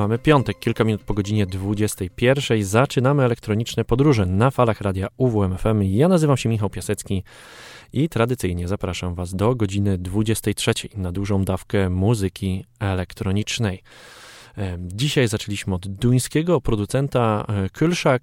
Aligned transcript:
Mamy 0.00 0.18
piątek, 0.18 0.58
kilka 0.58 0.84
minut 0.84 1.02
po 1.02 1.14
godzinie 1.14 1.46
21. 1.46 2.64
Zaczynamy 2.64 3.24
elektroniczne 3.24 3.84
podróże 3.84 4.26
na 4.26 4.50
falach 4.50 4.80
radia 4.80 5.08
UWMFM. 5.16 5.82
Ja 5.82 6.08
nazywam 6.08 6.36
się 6.36 6.48
Michał 6.48 6.70
Piasecki 6.70 7.22
i 7.92 8.08
tradycyjnie 8.08 8.68
zapraszam 8.68 9.14
Was 9.14 9.34
do 9.34 9.54
godziny 9.54 9.98
23 9.98 10.72
na 10.96 11.12
dużą 11.12 11.44
dawkę 11.44 11.90
muzyki 11.90 12.64
elektronicznej. 12.78 13.82
Dzisiaj 14.78 15.28
zaczęliśmy 15.28 15.74
od 15.74 15.88
duńskiego 15.88 16.60
producenta 16.60 17.44
e, 17.48 17.70
Kylsza, 17.70 18.18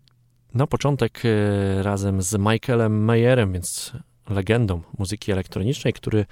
na 0.53 0.67
początek 0.67 1.21
e, 1.25 1.83
razem 1.83 2.21
z 2.21 2.37
Michaelem 2.37 3.03
Mayerem, 3.03 3.53
więc 3.53 3.93
legendą 4.29 4.81
muzyki 4.97 5.31
elektronicznej, 5.31 5.93
który 5.93 6.25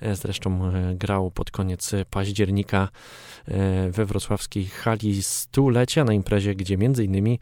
e, 0.00 0.16
zresztą 0.16 0.72
grał 0.94 1.30
pod 1.30 1.50
koniec 1.50 1.92
października 2.10 2.88
E, 3.48 3.90
we 3.90 4.06
wrocławskiej 4.06 4.66
hali 4.66 5.22
stulecia 5.22 6.04
na 6.04 6.12
imprezie, 6.12 6.54
gdzie 6.54 6.76
między 6.76 7.04
innymi 7.04 7.38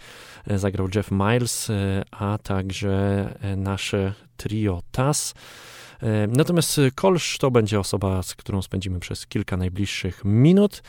e, 0.47 0.59
zagrał 0.59 0.89
Jeff 0.95 1.11
Miles, 1.11 1.71
e, 1.71 2.03
a 2.11 2.39
także 2.39 3.29
nasze 3.57 4.13
trio 4.37 4.83
TAS. 4.93 5.35
Natomiast 6.29 6.81
Kolsz 6.95 7.39
to 7.39 7.51
będzie 7.51 7.81
osoba, 7.81 8.23
z 8.23 8.35
którą 8.35 8.63
spędzimy 8.63 9.01
przez 9.01 9.27
kilka 9.27 9.57
najbliższych 9.57 10.25
minut. 10.25 10.83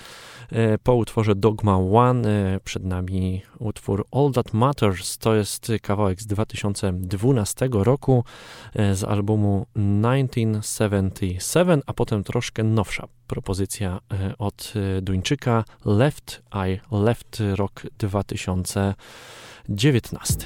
Po 0.83 0.95
utworze 0.95 1.35
Dogma 1.35 1.77
One 1.77 2.59
przed 2.63 2.83
nami 2.83 3.41
utwór 3.59 4.05
All 4.11 4.31
That 4.33 4.53
Matters. 4.53 5.17
To 5.17 5.35
jest 5.35 5.71
kawałek 5.81 6.21
z 6.21 6.27
2012 6.27 7.69
roku 7.71 8.23
z 8.93 9.03
albumu 9.03 9.65
1977, 9.73 11.81
a 11.85 11.93
potem 11.93 12.23
troszkę 12.23 12.63
nowsza 12.63 13.07
propozycja 13.29 13.99
e, 14.11 14.37
od 14.37 14.73
e, 14.75 15.01
Duńczyka 15.01 15.63
Left 15.85 16.41
I 16.53 16.79
Left 16.91 17.43
rok 17.55 17.83
2019. 17.97 20.45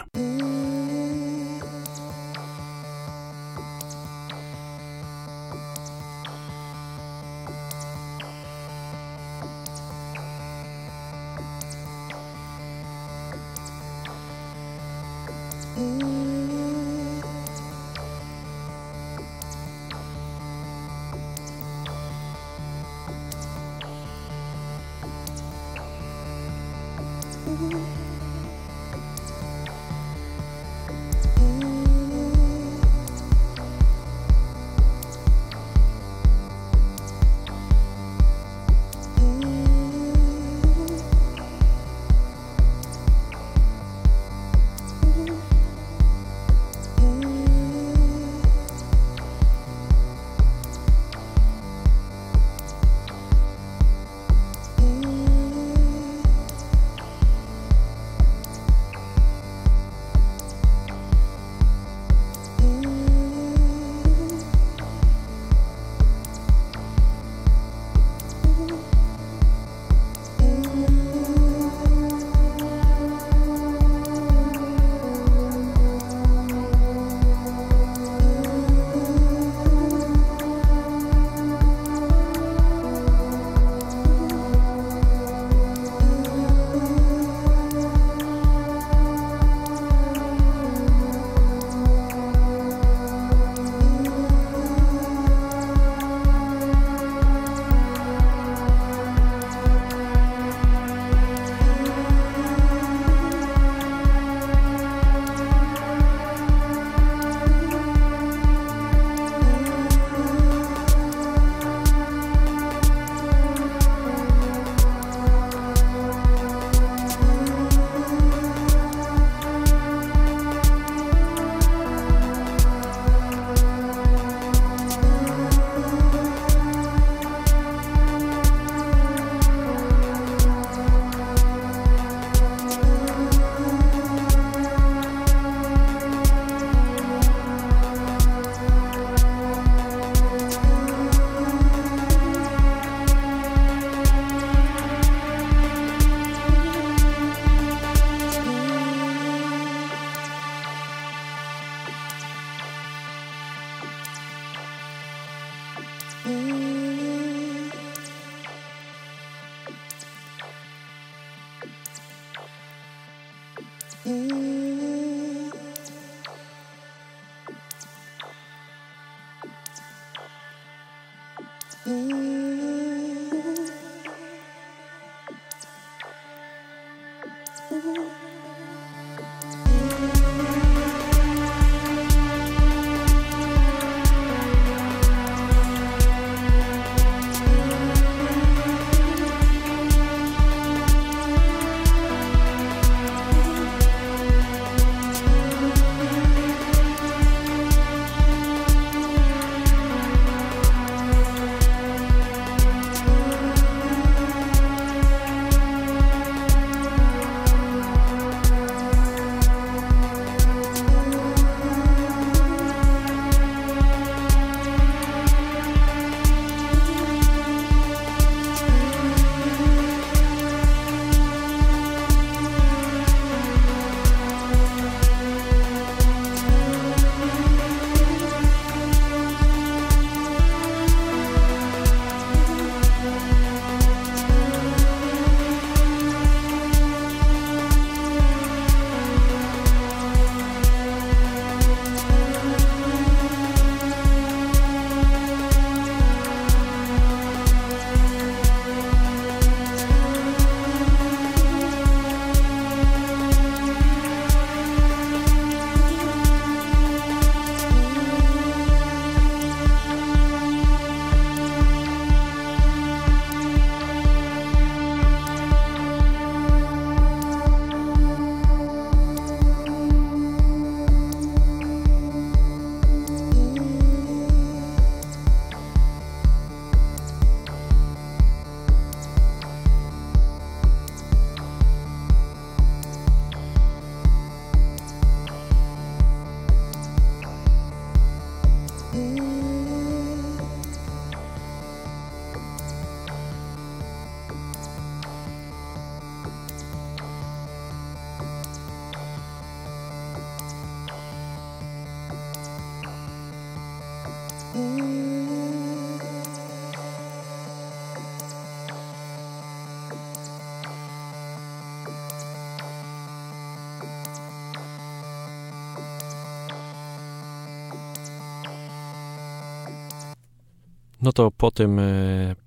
No 321.01 321.13
to 321.13 321.31
po 321.31 321.51
tym 321.51 321.79
e, 321.79 321.83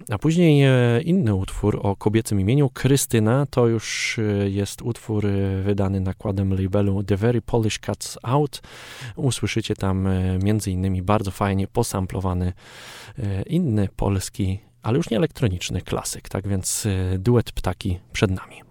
A 0.10 0.18
później 0.18 0.66
inny 1.04 1.36
utwór 1.36 1.80
o 1.84 1.96
kobiecym 1.96 2.40
imieniu, 2.40 2.70
Krystyna. 2.70 3.46
To 3.46 3.68
już 3.68 4.20
jest 4.46 4.82
utwór 4.82 5.26
wydany 5.64 6.00
nakładem 6.00 6.54
labelu 6.62 7.04
The 7.04 7.18
Very 7.18 7.42
Polish 7.42 7.80
Cuts 7.80 8.18
Out. 8.24 8.62
Usłyszycie 9.16 9.76
tam 9.76 10.08
między 10.44 10.72
innymi 10.72 11.02
bardzo 11.02 11.32
fajnie 11.32 11.68
posamplowany 11.68 12.54
inny 13.46 13.90
polski 13.96 14.60
ale 14.82 14.98
już 14.98 15.10
nie 15.10 15.18
elektroniczny 15.18 15.82
klasyk, 15.82 16.30
tak 16.30 16.48
więc 16.48 16.88
duet 17.20 17.52
ptaki 17.52 18.00
przed 18.14 18.32
nami. 18.32 18.65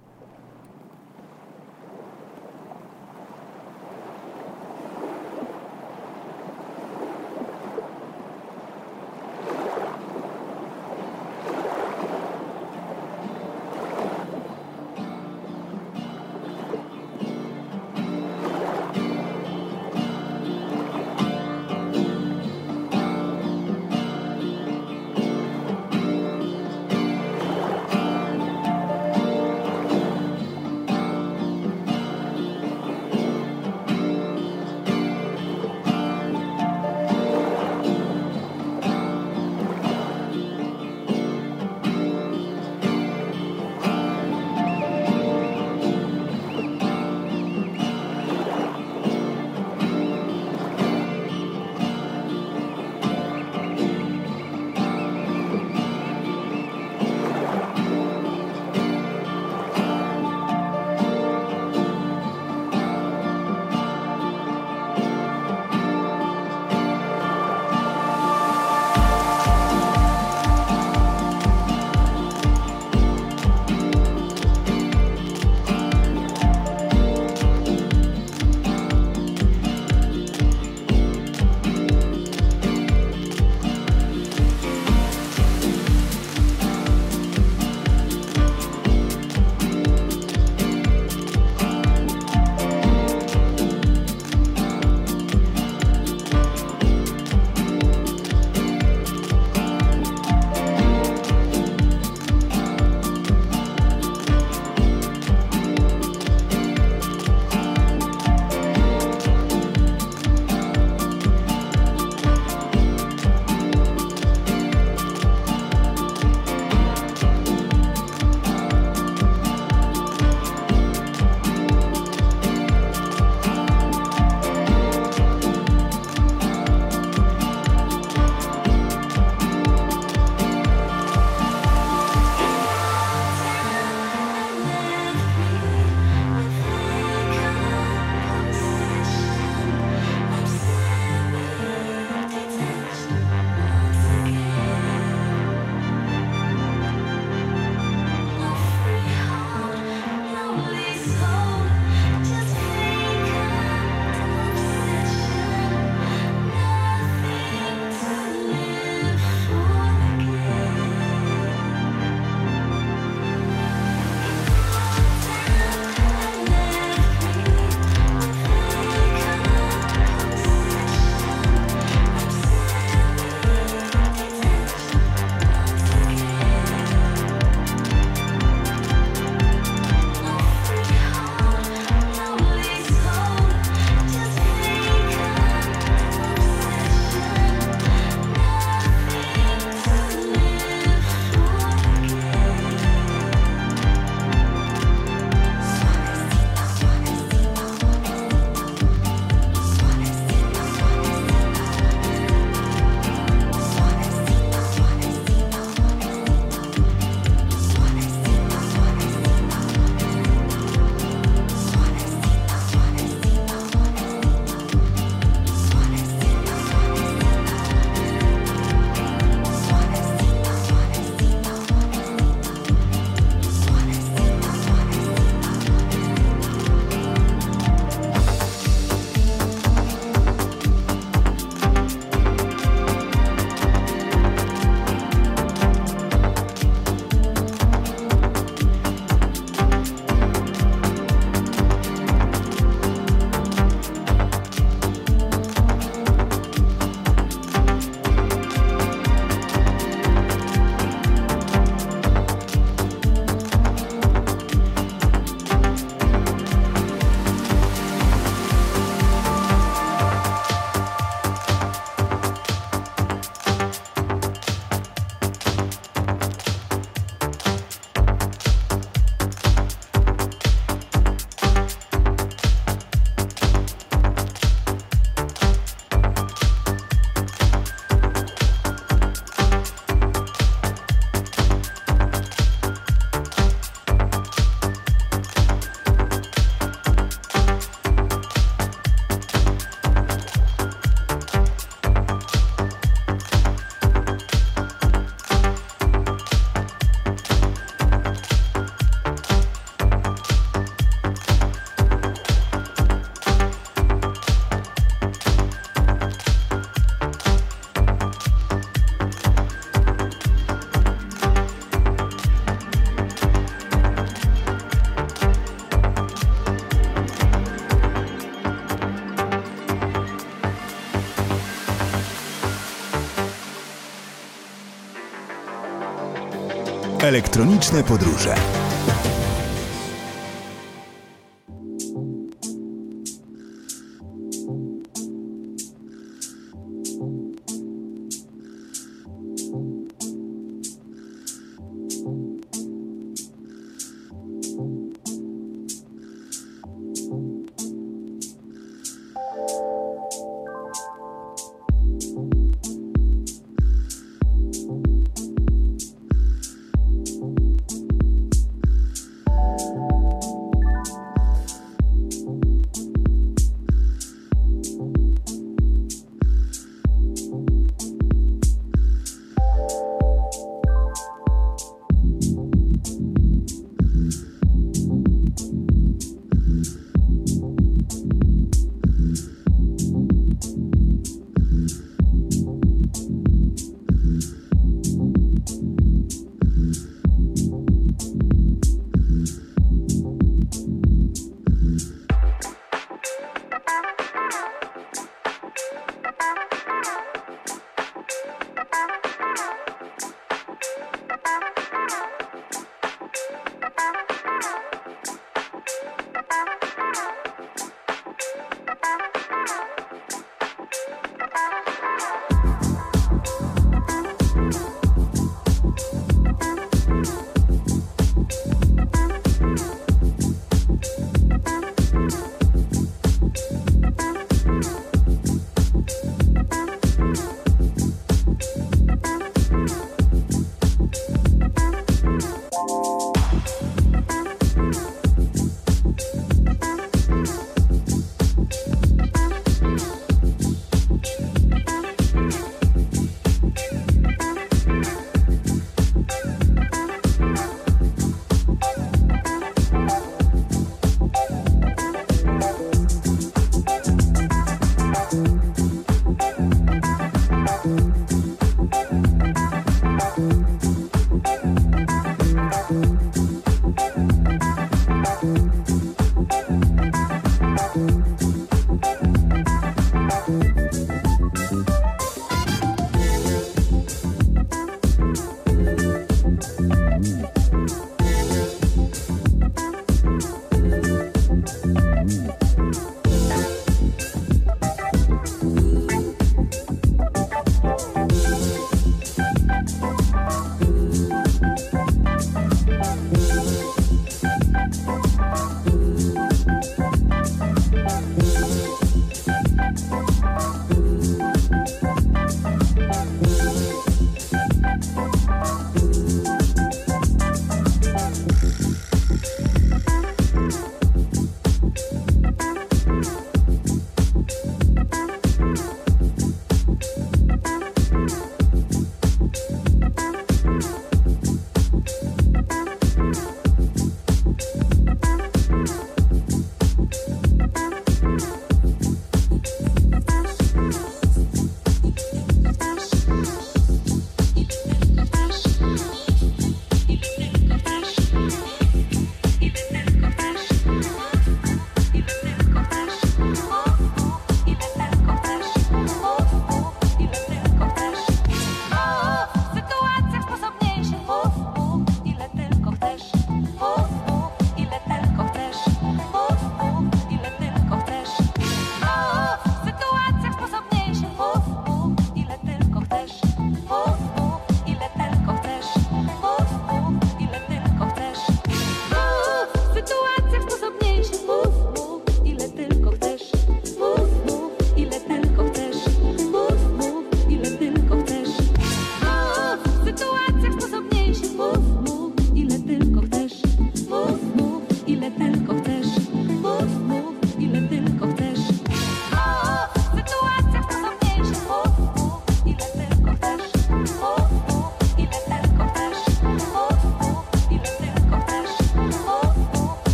Elektroniczne 327.14 327.84
podróże. 327.84 328.34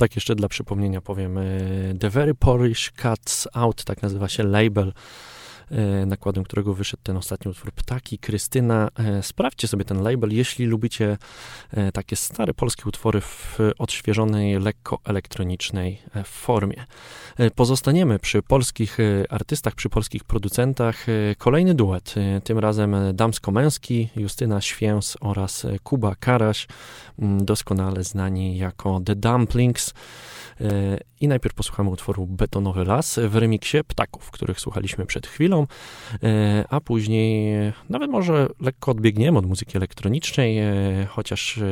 Tak 0.00 0.16
jeszcze 0.16 0.34
dla 0.34 0.48
przypomnienia 0.48 1.00
powiem, 1.00 1.38
The 2.00 2.10
Very 2.10 2.34
Polish 2.34 2.92
Cuts 3.02 3.48
Out, 3.52 3.84
tak 3.84 4.02
nazywa 4.02 4.28
się 4.28 4.42
label 4.42 4.88
E, 4.88 4.92
nakładem 6.06 6.44
którego 6.44 6.74
wyszedł 6.74 7.02
ten 7.02 7.16
ostatni 7.16 7.50
utwór 7.50 7.72
Ptaki, 7.72 8.18
Krystyna. 8.18 8.88
E, 8.98 9.22
sprawdźcie 9.22 9.68
sobie 9.68 9.84
ten 9.84 10.02
label, 10.02 10.34
jeśli 10.34 10.66
lubicie 10.66 11.18
e, 11.70 11.92
takie 11.92 12.16
stare 12.16 12.54
polskie 12.54 12.82
utwory 12.86 13.20
w 13.20 13.58
odświeżonej, 13.78 14.58
lekko 14.58 14.98
elektronicznej 15.04 16.02
formie. 16.24 16.84
Pozostaniemy 17.54 18.18
przy 18.18 18.42
polskich 18.42 18.98
artystach, 19.30 19.74
przy 19.74 19.88
polskich 19.88 20.24
producentach. 20.24 21.06
Kolejny 21.38 21.74
duet, 21.74 22.14
tym 22.44 22.58
razem 22.58 22.96
damsko-męski, 23.14 24.08
Justyna 24.16 24.60
Święs 24.60 25.16
oraz 25.20 25.66
Kuba 25.82 26.14
Karaś, 26.14 26.66
doskonale 27.18 28.04
znani 28.04 28.58
jako 28.58 29.00
The 29.04 29.16
Dumplings. 29.16 29.94
I 31.20 31.28
najpierw 31.28 31.54
posłuchamy 31.54 31.90
utworu 31.90 32.26
Betonowy 32.26 32.84
Las 32.84 33.20
w 33.28 33.36
remiksie 33.36 33.78
Ptaków, 33.86 34.30
których 34.30 34.60
słuchaliśmy 34.60 35.06
przed 35.06 35.26
chwilą, 35.26 35.66
e, 36.22 36.64
a 36.70 36.80
później 36.80 37.52
nawet 37.88 38.10
może 38.10 38.48
lekko 38.60 38.90
odbiegniemy 38.90 39.38
od 39.38 39.46
muzyki 39.46 39.76
elektronicznej, 39.76 40.58
e, 40.58 40.72
chociaż 41.08 41.58
e, 41.58 41.62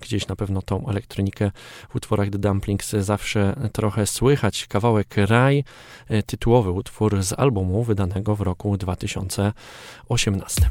gdzieś 0.00 0.28
na 0.28 0.36
pewno 0.36 0.62
tą 0.62 0.88
elektronikę 0.88 1.50
w 1.90 1.96
utworach 1.96 2.30
The 2.30 2.38
Dumplings 2.38 2.90
zawsze 2.90 3.56
trochę 3.72 4.06
słychać. 4.06 4.66
Kawałek 4.66 5.14
Raj, 5.16 5.64
tytułowy 6.26 6.70
utwór 6.70 7.22
z 7.22 7.32
albumu 7.32 7.84
wydanego 7.84 8.36
w 8.36 8.40
roku 8.40 8.76
2018. 8.76 10.70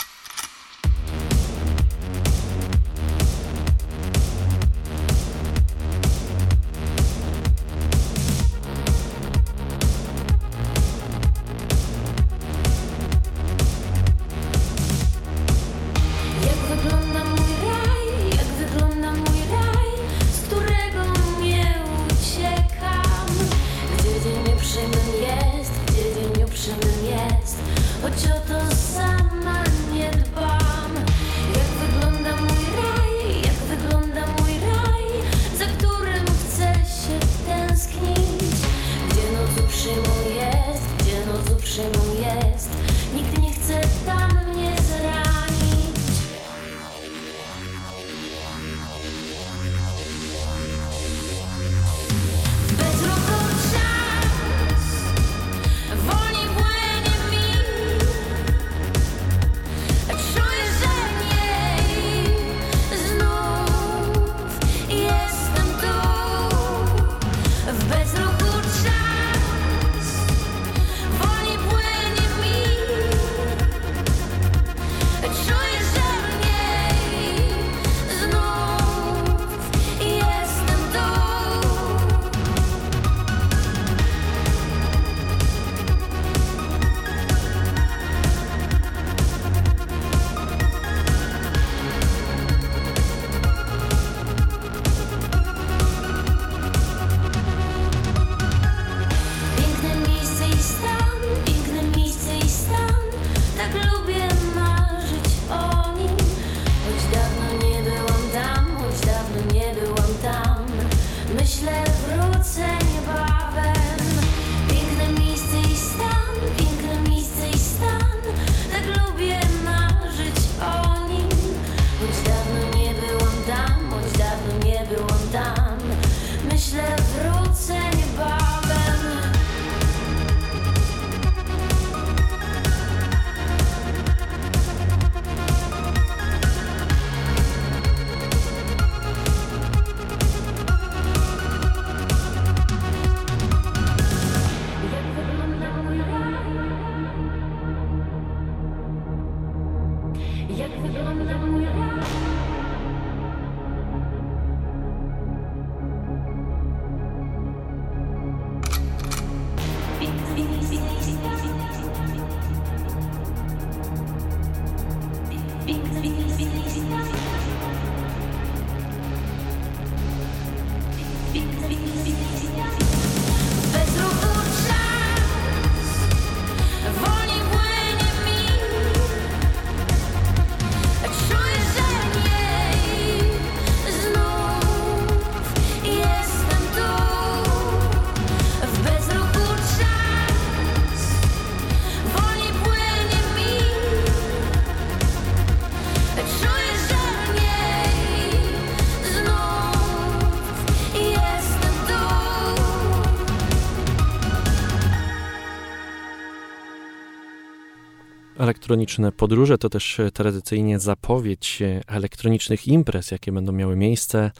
Elektroniczne 208.71 209.11
podróże 209.11 209.57
to 209.57 209.69
też 209.69 209.99
e, 209.99 210.11
tradycyjnie 210.11 210.79
zapowiedź 210.79 211.61
e, 211.61 211.81
elektronicznych 211.87 212.67
imprez, 212.67 213.11
jakie 213.11 213.31
będą 213.31 213.51
miały 213.51 213.75
miejsce 213.75 214.19
e, 214.19 214.31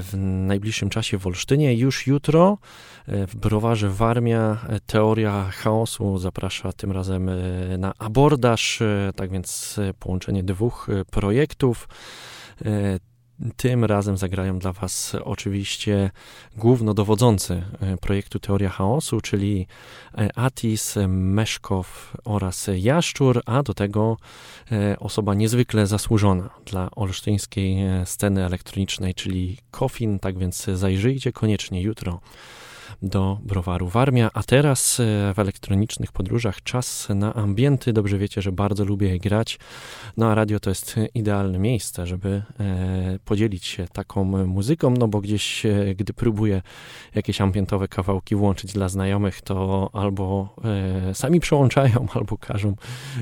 w 0.00 0.14
najbliższym 0.46 0.90
czasie 0.90 1.18
w 1.18 1.26
Olsztynie. 1.26 1.74
Już 1.74 2.06
jutro 2.06 2.58
w 3.08 3.36
browarze 3.36 3.90
Warmia 3.90 4.58
Teoria 4.86 5.50
Chaosu 5.52 6.18
zaprasza 6.18 6.72
tym 6.72 6.92
razem 6.92 7.30
na 7.78 7.92
abordaż, 7.98 8.82
tak 9.16 9.30
więc 9.30 9.80
połączenie 9.98 10.42
dwóch 10.42 10.88
projektów. 11.10 11.88
Tym 13.56 13.84
razem 13.84 14.16
zagrają 14.16 14.58
dla 14.58 14.72
Was 14.72 15.16
oczywiście 15.24 16.10
głównodowodzący 16.56 17.62
e, 17.80 17.96
projektu 17.96 18.38
Teoria 18.38 18.68
Chaosu, 18.68 19.20
czyli 19.20 19.66
e, 20.18 20.38
Atis, 20.38 20.94
Meszkow 21.08 22.16
oraz 22.24 22.70
Jaszczur, 22.76 23.42
a 23.46 23.62
do 23.62 23.74
tego 23.74 24.16
e, 24.72 24.98
osoba 24.98 25.34
niezwykle 25.34 25.86
zasłużona 25.86 26.50
dla 26.66 26.90
olsztyńskiej 26.90 27.76
sceny 28.04 28.44
elektronicznej, 28.44 29.14
czyli 29.14 29.58
Kofin. 29.70 30.18
Tak 30.18 30.38
więc 30.38 30.64
zajrzyjcie 30.64 31.32
koniecznie 31.32 31.82
jutro 31.82 32.20
do 33.02 33.38
browaru 33.42 33.88
Warmia. 33.88 34.30
A 34.34 34.42
teraz 34.42 35.00
e, 35.00 35.34
w 35.34 35.38
elektronicznych 35.38 36.12
podróżach 36.12 36.62
czas 36.62 37.08
na 37.14 37.34
ambienty. 37.34 37.92
Dobrze 37.92 38.18
wiecie, 38.18 38.42
że 38.42 38.52
bardzo 38.52 38.84
lubię 38.84 39.18
grać. 39.18 39.58
No 40.16 40.30
a 40.30 40.34
radio 40.34 40.60
to 40.60 40.70
jest 40.70 40.96
idealne 41.14 41.58
miejsce, 41.58 42.06
żeby 42.06 42.42
e, 42.60 43.18
podzielić 43.24 43.66
się 43.66 43.88
taką 43.88 44.24
muzyką, 44.46 44.90
no 44.98 45.08
bo 45.08 45.20
gdzieś, 45.20 45.66
e, 45.66 45.94
gdy 45.94 46.12
próbuję 46.12 46.62
jakieś 47.14 47.40
ambientowe 47.40 47.88
kawałki 47.88 48.34
włączyć 48.36 48.72
dla 48.72 48.88
znajomych, 48.88 49.42
to 49.42 49.90
albo 49.92 50.56
sami 51.12 51.40
przełączają, 51.40 52.06
albo 52.14 52.38
każą 52.38 52.76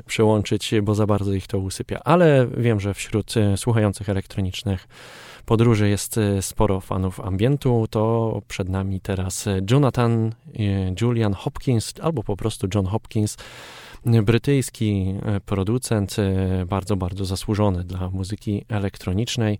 przełączyć, 0.06 0.74
bo 0.82 0.94
za 0.94 1.06
bardzo 1.06 1.32
ich 1.32 1.46
to 1.46 1.58
usypia. 1.58 2.00
Ale 2.04 2.46
wiem, 2.56 2.80
że 2.80 2.94
wśród 2.94 3.34
słuchających 3.56 4.08
elektronicznych 4.08 4.88
podróży 5.46 5.88
jest 5.88 6.18
e, 6.18 6.42
sporo 6.42 6.80
fanów 6.80 7.20
ambientu, 7.20 7.86
to 7.90 8.42
przed 8.48 8.68
nami 8.68 9.00
teraz 9.00 9.48
Jonathan 9.70 10.26
e, 10.28 10.32
Julian 11.00 11.34
Hopkins, 11.34 11.94
albo 12.02 12.22
po 12.22 12.36
prostu 12.36 12.66
John 12.74 12.86
Hopkins. 12.86 13.36
brytyjski 14.22 15.14
producent, 15.46 16.16
bardzo, 16.66 16.96
bardzo 16.96 17.24
zasłużony 17.24 17.84
dla 17.84 18.10
muzyki 18.10 18.64
elektronicznej. 18.68 19.58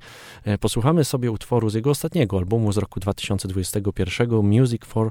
Posłuchamy 0.60 1.04
sobie 1.04 1.30
utworu 1.30 1.70
z 1.70 1.74
jego 1.74 1.90
ostatniego 1.90 2.38
albumu 2.38 2.72
z 2.72 2.76
roku 2.78 3.00
2021, 3.00 4.42
Music 4.42 4.84
for 4.84 5.10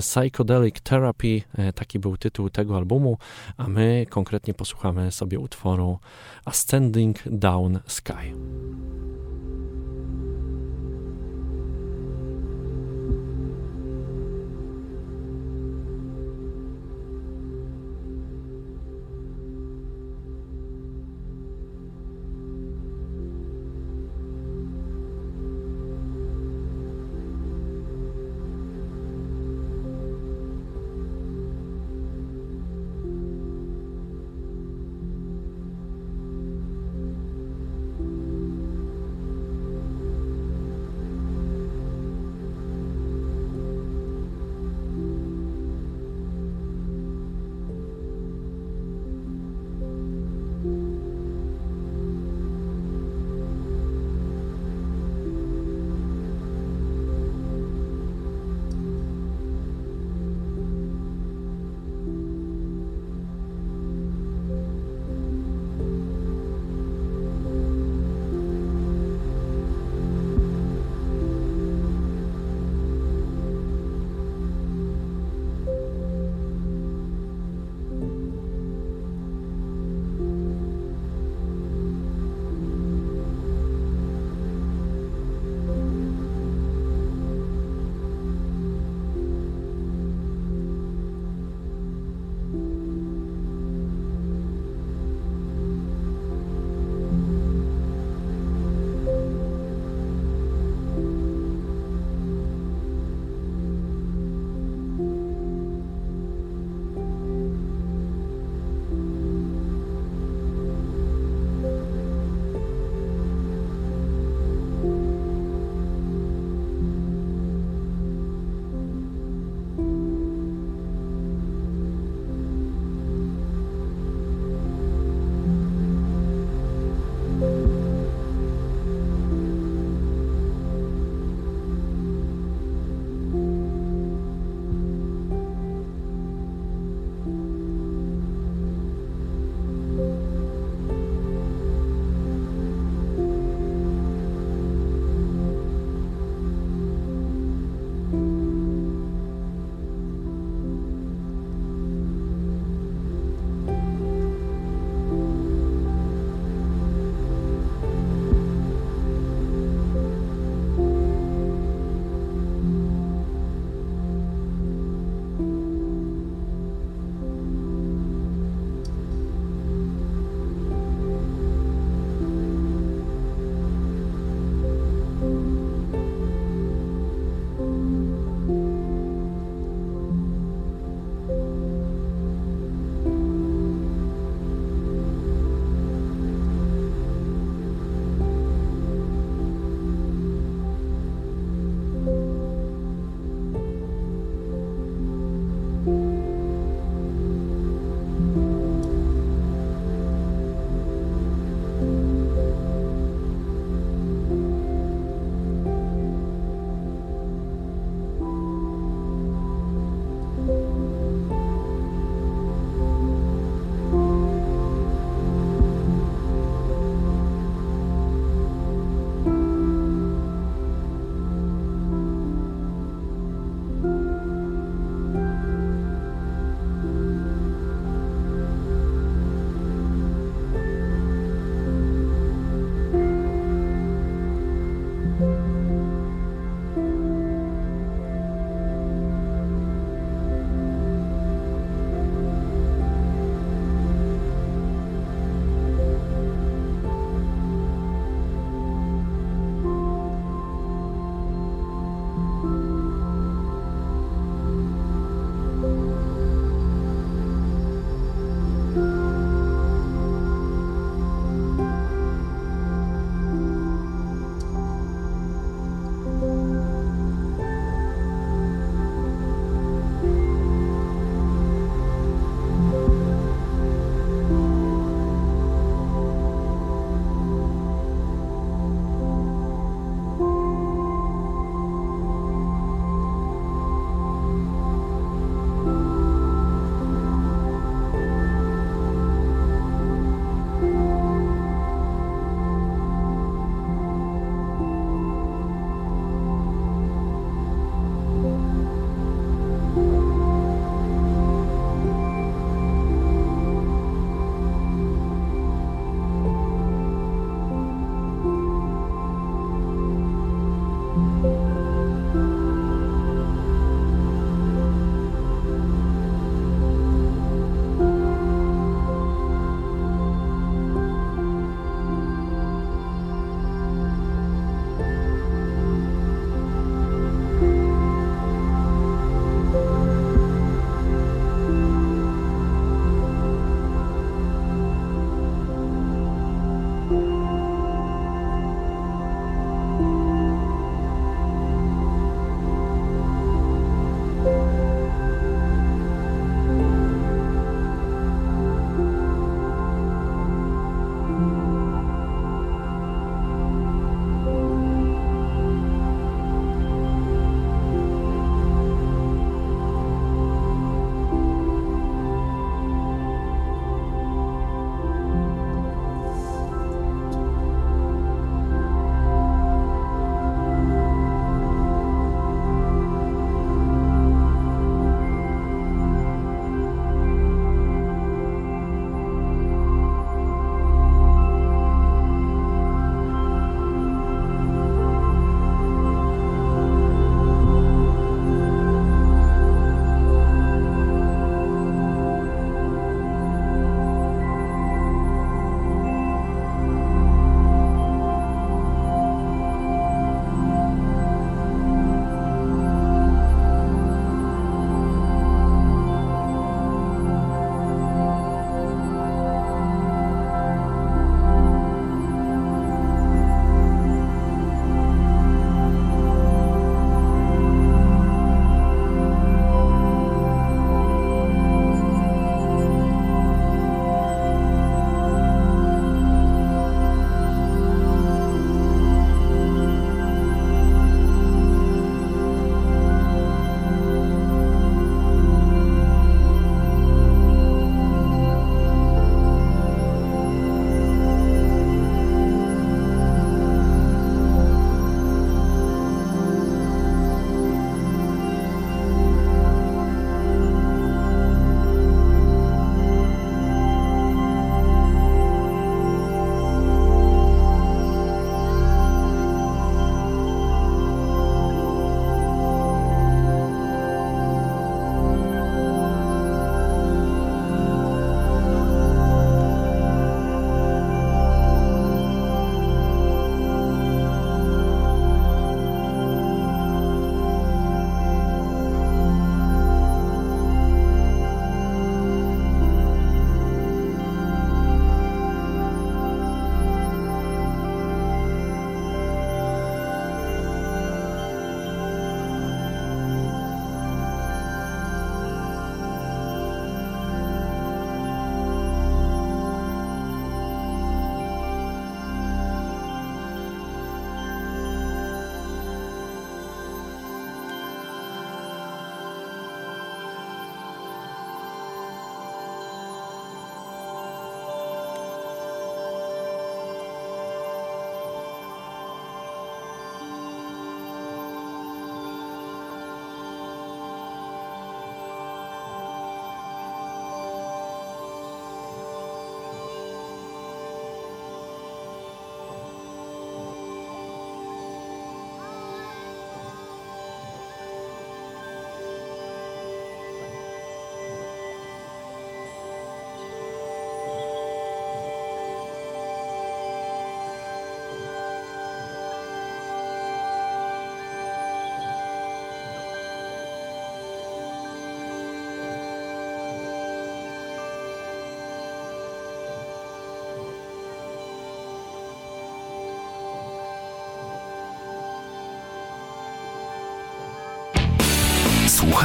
Psychedelic 0.00 0.80
Therapy. 0.80 1.42
Taki 1.74 1.98
był 1.98 2.16
tytuł 2.16 2.50
tego 2.50 2.76
albumu, 2.76 3.18
a 3.56 3.68
my 3.68 4.06
konkretnie 4.10 4.54
posłuchamy 4.54 5.12
sobie 5.12 5.38
utworu 5.38 5.98
Ascending 6.44 7.18
Down 7.26 7.80
Sky. 7.86 8.34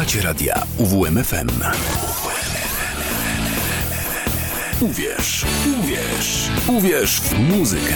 Słuchacie 0.08 0.28
radia 0.28 0.64
UWMFM. 0.78 1.50
Uwierz, 4.82 5.46
uwierz, 5.80 6.50
uwierz 6.68 7.22
w 7.22 7.40
muzykę. 7.40 7.94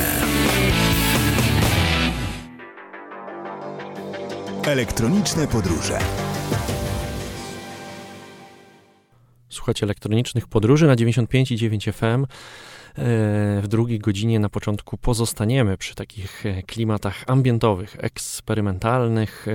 Elektroniczne 4.64 5.47
podróże. 5.47 5.99
Słuchacie 9.49 9.86
elektronicznych 9.86 10.47
podróży 10.47 10.88
na 10.88 10.95
95,9 10.95 11.91
FM. 11.91 12.26
W 13.62 13.66
drugiej 13.68 13.99
godzinie 13.99 14.39
na 14.39 14.49
początku 14.49 14.97
pozostaniemy 14.97 15.78
przy 15.78 15.95
takich 15.95 16.45
e, 16.45 16.64
klimatach 16.64 17.24
ambientowych, 17.28 17.97
eksperymentalnych. 17.99 19.47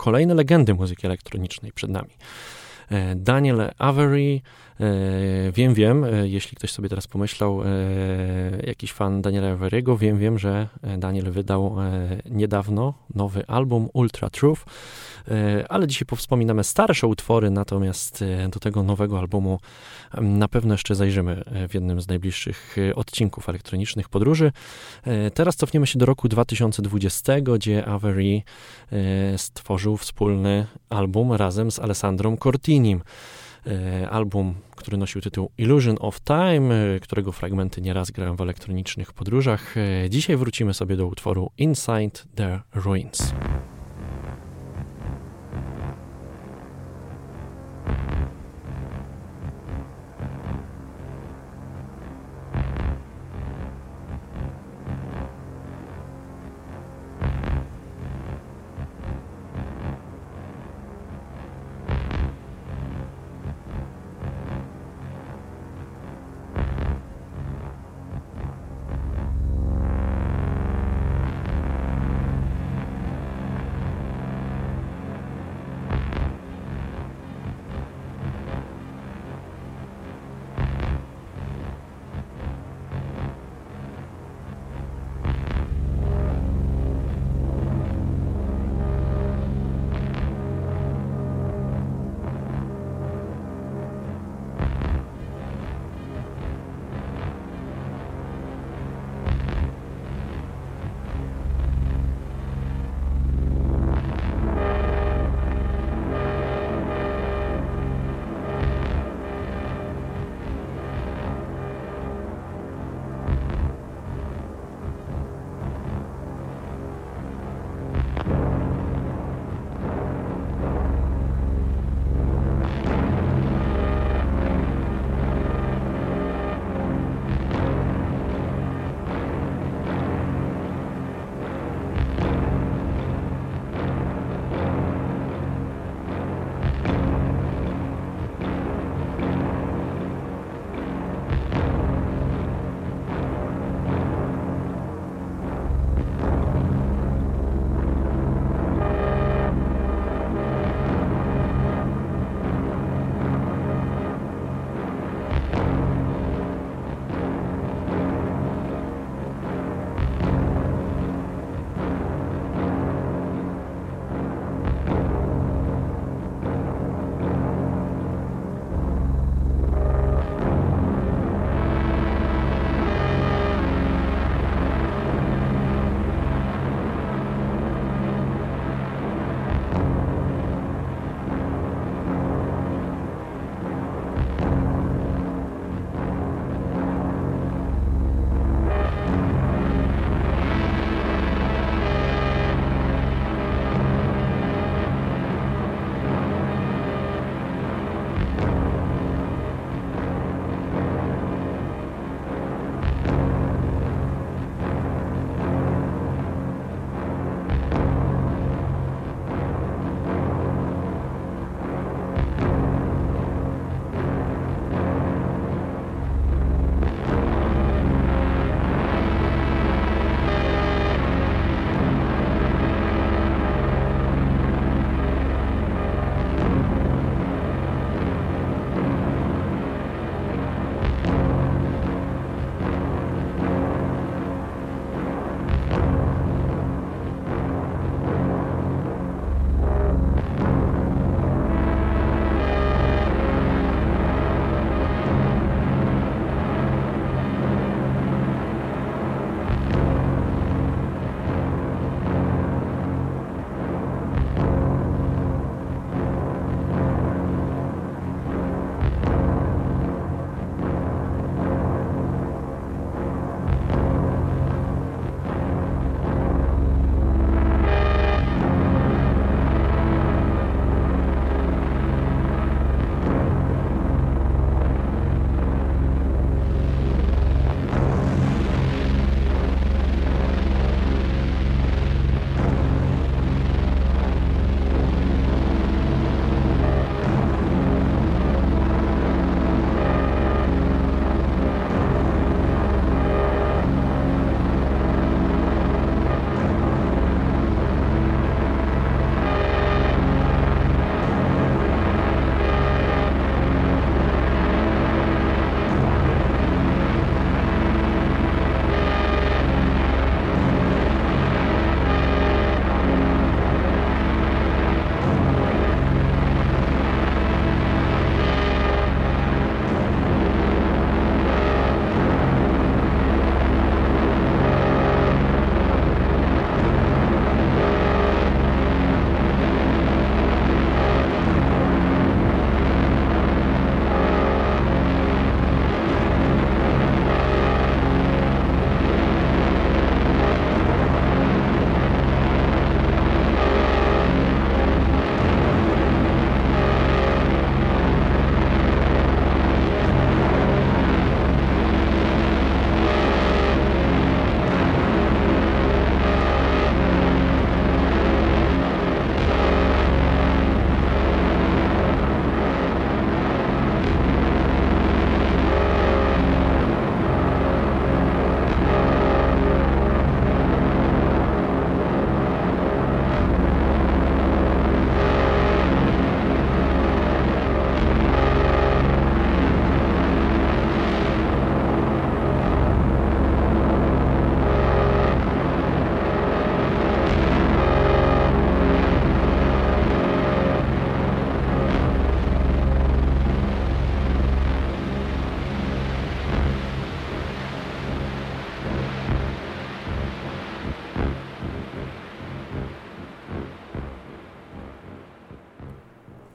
Kolejne 0.00 0.34
legendy 0.34 0.74
muzyki 0.74 1.06
elektronicznej 1.06 1.72
przed 1.72 1.90
nami. 1.90 2.10
E, 2.90 3.14
Daniel 3.16 3.70
Avery, 3.78 4.40
wiem, 5.52 5.74
wiem, 5.74 6.04
e, 6.04 6.28
jeśli 6.28 6.56
ktoś 6.56 6.72
sobie 6.72 6.88
teraz 6.88 7.06
pomyślał, 7.06 7.62
e, 7.62 7.66
jakiś 8.66 8.92
fan 8.92 9.22
Daniela 9.22 9.56
Avery'ego, 9.56 9.98
wiem, 9.98 10.18
wiem, 10.18 10.38
że 10.38 10.68
Daniel 10.98 11.32
wydał 11.32 11.76
niedawno 12.30 12.94
nowy 13.14 13.46
album 13.46 13.88
Ultra 13.92 14.30
Truth, 14.30 14.62
ale 15.68 15.86
dzisiaj 15.86 16.06
powspominamy 16.06 16.64
starsze 16.64 17.06
utwory, 17.06 17.50
natomiast 17.50 18.24
do 18.52 18.60
tego 18.60 18.82
nowego 18.82 19.18
albumu 19.18 19.60
na 20.20 20.48
pewno 20.48 20.74
jeszcze 20.74 20.94
zajrzymy 20.94 21.44
w 21.68 21.74
jednym 21.74 22.00
z 22.00 22.08
najbliższych 22.08 22.76
odcinków 22.94 23.48
elektronicznych 23.48 24.08
podróży. 24.08 24.52
Teraz 25.34 25.56
cofniemy 25.56 25.86
się 25.86 25.98
do 25.98 26.06
roku 26.06 26.28
2020, 26.28 27.40
gdzie 27.40 27.86
Avery 27.86 28.42
stworzył 29.36 29.96
wspólny 29.96 30.66
album 30.90 31.32
razem 31.32 31.70
z 31.70 31.78
Alessandrą 31.78 32.36
Cortinim. 32.36 33.02
E, 33.66 34.10
album, 34.10 34.54
który 34.76 34.96
nosił 34.96 35.20
tytuł 35.20 35.50
Illusion 35.58 35.96
of 36.00 36.20
Time, 36.20 36.74
e, 36.74 37.00
którego 37.00 37.32
fragmenty 37.32 37.80
nieraz 37.80 38.10
grałem 38.10 38.36
w 38.36 38.40
elektronicznych 38.40 39.12
podróżach. 39.12 39.76
E, 39.76 40.10
dzisiaj 40.10 40.36
wrócimy 40.36 40.74
sobie 40.74 40.96
do 40.96 41.06
utworu 41.06 41.50
Inside 41.58 42.20
the 42.34 42.60
Ruins. 42.74 43.34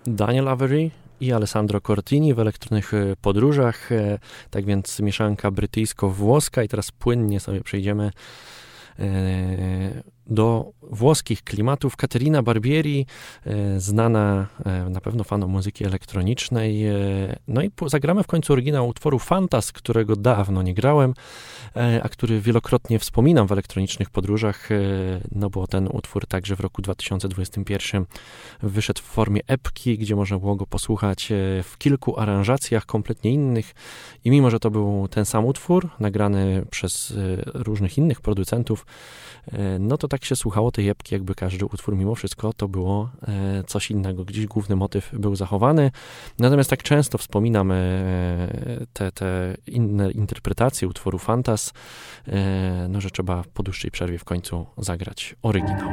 Daniel 0.07 0.47
Avery 0.47 0.91
i 1.21 1.33
Alessandro 1.33 1.81
Cortini 1.81 2.33
w 2.33 2.39
elektrycznych 2.39 2.91
podróżach. 3.21 3.89
Tak 4.49 4.65
więc 4.65 4.99
mieszanka 4.99 5.51
brytyjsko-włoska 5.51 6.63
i 6.63 6.67
teraz 6.67 6.91
płynnie 6.91 7.39
sobie 7.39 7.61
przejdziemy 7.61 8.11
do 10.28 10.71
włoskich 10.82 11.43
klimatów. 11.43 11.95
Caterina 11.95 12.43
Barbieri, 12.43 13.05
e, 13.45 13.80
znana 13.80 14.47
e, 14.65 14.89
na 14.89 15.01
pewno 15.01 15.23
fanom 15.23 15.51
muzyki 15.51 15.86
elektronicznej. 15.86 16.88
E, 16.88 16.93
no 17.47 17.61
i 17.61 17.71
zagramy 17.88 18.23
w 18.23 18.28
końcu 18.28 18.53
oryginał 18.53 18.88
utworu 18.88 19.19
Fantas, 19.19 19.71
którego 19.71 20.15
dawno 20.15 20.61
nie 20.61 20.73
grałem, 20.73 21.13
a 22.03 22.09
który 22.09 22.41
wielokrotnie 22.41 22.99
wspominam 22.99 23.47
w 23.47 23.51
elektronicznych 23.51 24.09
podróżach, 24.09 24.69
no 25.32 25.49
bo 25.49 25.67
ten 25.67 25.88
utwór 25.88 26.28
także 26.28 26.55
w 26.55 26.59
roku 26.59 26.82
2021 26.82 28.05
wyszedł 28.63 29.01
w 29.01 29.05
formie 29.05 29.41
epki, 29.47 29.97
gdzie 29.97 30.16
można 30.16 30.37
było 30.37 30.55
go 30.55 30.66
posłuchać 30.66 31.29
w 31.63 31.78
kilku 31.78 32.20
aranżacjach 32.20 32.86
kompletnie 32.86 33.32
innych 33.32 33.74
i 34.24 34.32
mimo, 34.32 34.49
że 34.49 34.59
to 34.59 34.71
był 34.71 35.08
ten 35.08 35.25
sam 35.25 35.45
utwór, 35.45 35.89
nagrany 35.99 36.66
przez 36.70 37.13
różnych 37.54 37.97
innych 37.97 38.21
producentów, 38.21 38.86
no 39.80 39.97
to 39.97 40.08
tak 40.08 40.26
się 40.26 40.36
słuchało 40.36 40.72
tej 40.72 40.89
epki, 40.89 41.16
jakby 41.16 41.36
każdy 41.36 41.66
utwór 41.66 41.96
mimo 41.96 42.16
wszystko 42.16 42.54
to 42.54 42.67
było 42.67 43.09
e, 43.28 43.63
coś 43.67 43.92
innego. 43.92 44.26
Gdzieś 44.26 44.46
główny 44.46 44.76
motyw 44.76 45.09
był 45.13 45.36
zachowany. 45.36 45.92
Natomiast 46.39 46.70
tak 46.70 46.84
często 46.84 47.17
wspominam 47.17 47.72
e, 47.72 47.76
te, 48.93 49.12
te 49.12 49.58
inne 49.67 50.12
interpretacje 50.12 50.88
utworu 50.88 51.20
Fantas, 51.20 51.74
e, 52.28 52.88
no, 52.89 53.01
że 53.01 53.09
trzeba 53.09 53.43
po 53.54 53.63
dłuższej 53.63 53.92
przerwie 53.92 54.17
w 54.17 54.24
końcu 54.24 54.66
zagrać 54.78 55.36
oryginał. 55.42 55.89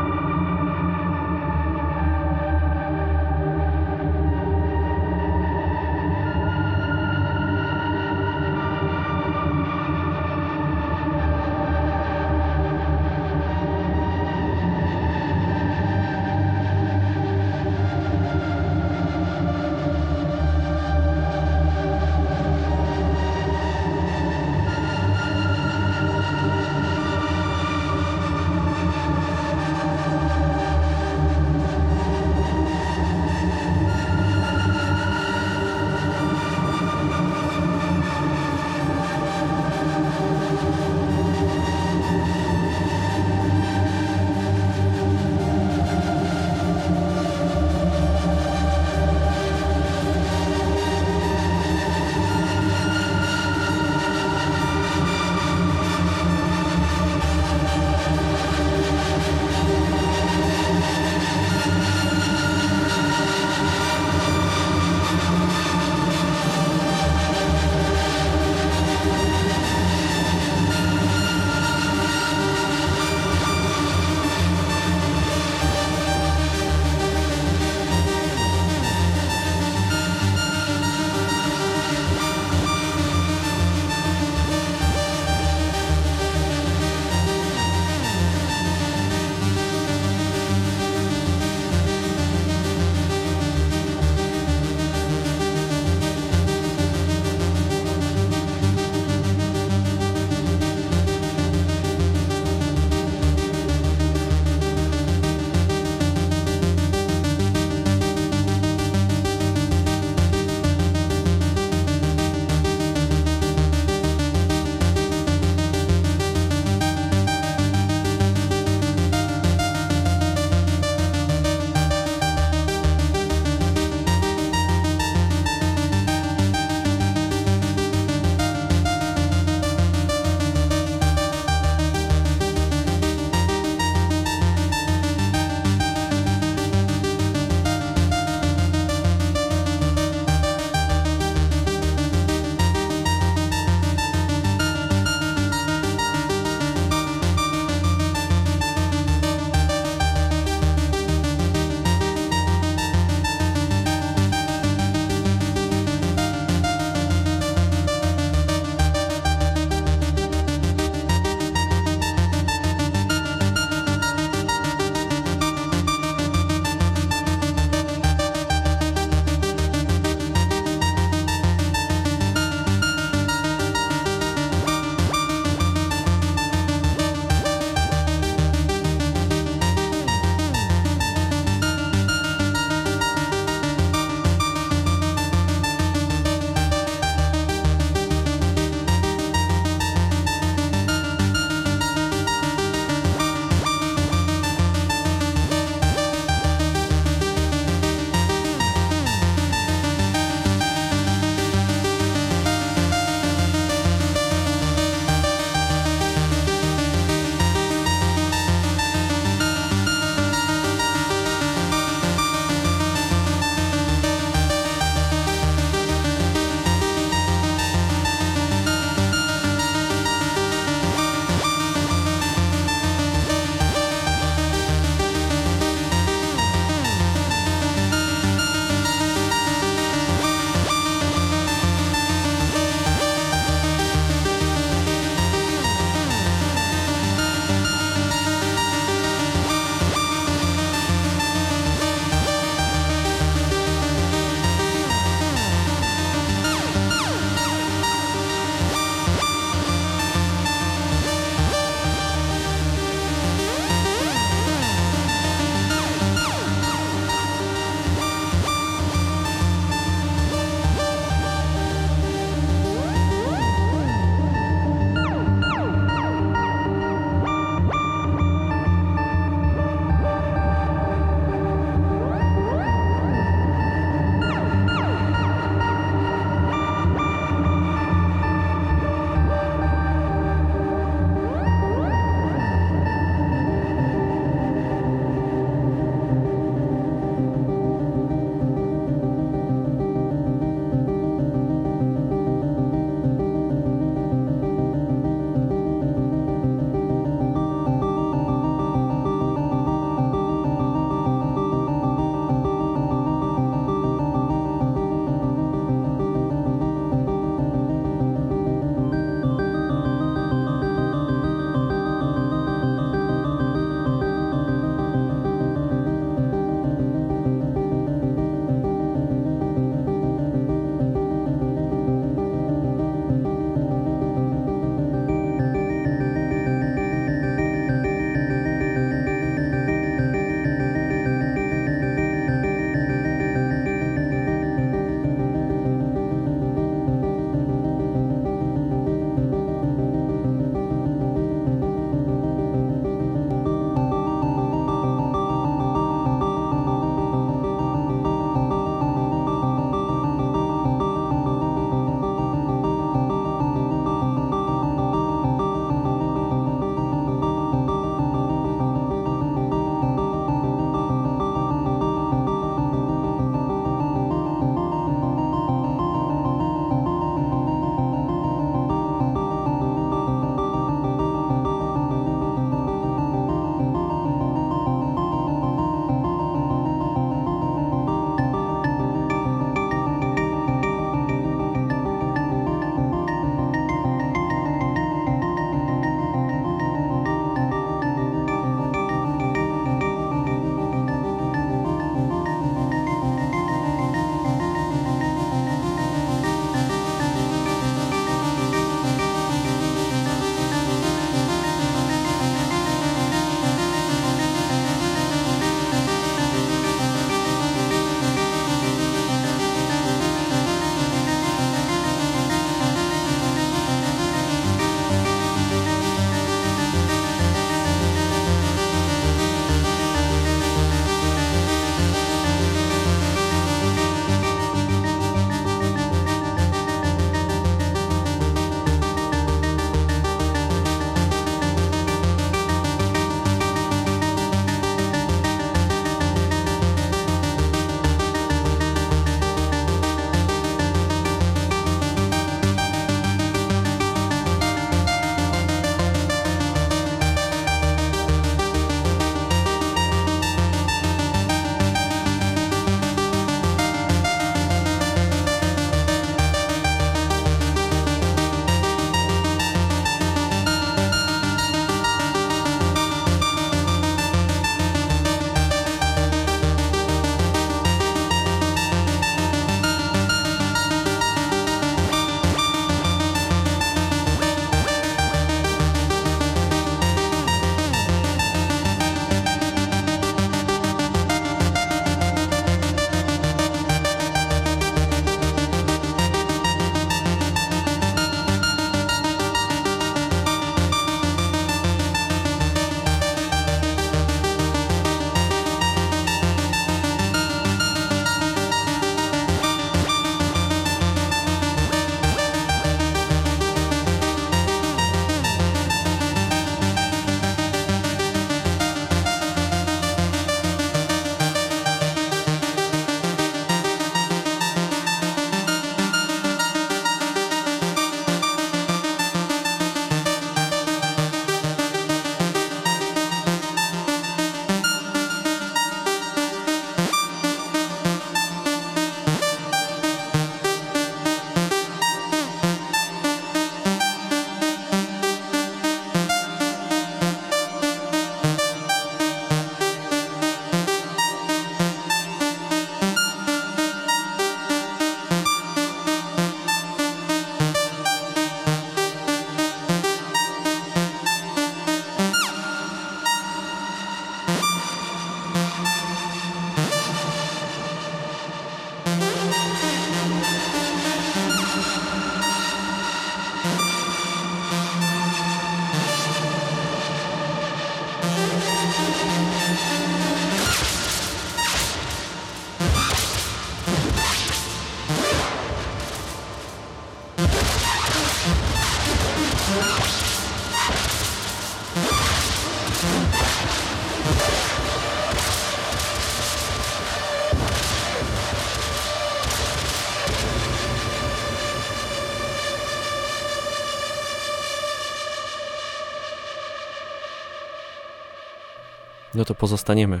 To 599.28 599.34
pozostaniemy 599.34 600.00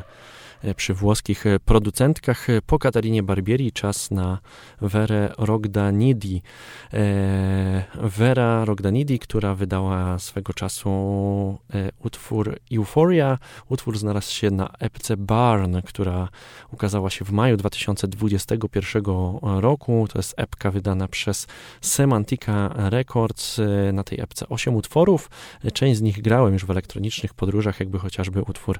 przy 0.76 0.94
włoskich 0.94 1.46
e, 1.46 1.60
producentkach. 1.60 2.50
E, 2.50 2.62
po 2.62 2.78
Katarinie 2.78 3.22
Barbieri 3.22 3.72
czas 3.72 4.10
na 4.10 4.38
Verę 4.80 5.32
Rogdanidi. 5.38 6.42
Vera 7.94 8.64
Rogdanidi, 8.64 9.18
która 9.18 9.54
wydała 9.54 10.18
swego 10.18 10.52
czasu 10.52 10.88
utwór 11.98 12.58
Euphoria. 12.72 13.38
Utwór 13.68 13.98
znalazł 13.98 14.32
się 14.32 14.50
na 14.50 14.70
epce 14.78 15.16
Barn, 15.16 15.76
która 15.84 16.28
ukazała 16.72 17.10
się 17.10 17.24
w 17.24 17.30
maju 17.30 17.56
2021 17.56 19.02
roku. 19.42 20.08
To 20.12 20.18
jest 20.18 20.34
epka 20.36 20.70
wydana 20.70 21.08
przez 21.08 21.46
Semantica 21.80 22.70
Records. 22.76 23.60
Na 23.92 24.04
tej 24.04 24.20
epce 24.20 24.48
8 24.48 24.74
utworów. 24.76 25.30
Część 25.72 25.98
z 25.98 26.02
nich 26.02 26.22
grałem 26.22 26.52
już 26.52 26.64
w 26.64 26.70
elektronicznych 26.70 27.34
podróżach, 27.34 27.80
jakby 27.80 27.98
chociażby 27.98 28.42
utwór 28.42 28.78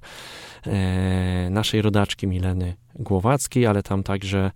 naszej 1.51 1.83
rodaczki 1.83 2.27
Mileny 2.27 2.75
Głowackiej, 2.95 3.67
ale 3.67 3.83
tam 3.83 4.03
także 4.03 4.39
e, 4.39 4.51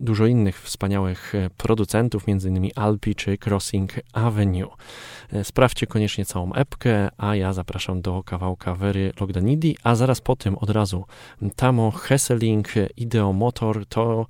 dużo 0.00 0.26
innych 0.26 0.62
wspaniałych 0.62 1.34
e, 1.34 1.50
producentów, 1.56 2.24
m.in. 2.28 2.70
Alpi 2.74 3.14
czy 3.14 3.38
Crossing 3.38 3.92
Avenue. 4.12 4.68
E, 5.32 5.44
sprawdźcie 5.44 5.86
koniecznie 5.86 6.24
całą 6.24 6.52
epkę, 6.52 7.08
a 7.18 7.36
ja 7.36 7.52
zapraszam 7.52 8.02
do 8.02 8.22
kawałka 8.22 8.74
Wery 8.74 9.12
Logdanidi, 9.20 9.76
a 9.82 9.94
zaraz 9.94 10.20
po 10.20 10.36
tym 10.36 10.58
od 10.58 10.70
razu 10.70 11.04
Tamo 11.56 11.90
Hesseling 11.90 12.68
Ideo 12.96 13.32
Motor 13.32 13.86
to 13.86 14.26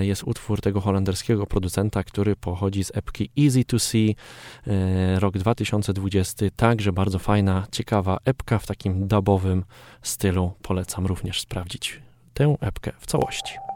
jest 0.00 0.24
utwór 0.24 0.60
tego 0.60 0.80
holenderskiego 0.80 1.46
producenta, 1.46 2.04
który 2.04 2.36
pochodzi 2.36 2.84
z 2.84 2.96
epki 2.96 3.30
Easy 3.38 3.64
to 3.64 3.78
See, 3.78 4.16
rok 5.18 5.38
2020, 5.38 6.46
także 6.56 6.92
bardzo 6.92 7.18
fajna, 7.18 7.66
ciekawa 7.72 8.18
epka 8.24 8.58
w 8.58 8.66
takim 8.66 9.08
dubowym 9.08 9.64
stylu. 10.02 10.52
Polecam 10.62 11.06
również 11.06 11.40
sprawdzić 11.40 12.00
tę 12.34 12.56
epkę 12.60 12.92
w 12.98 13.06
całości. 13.06 13.67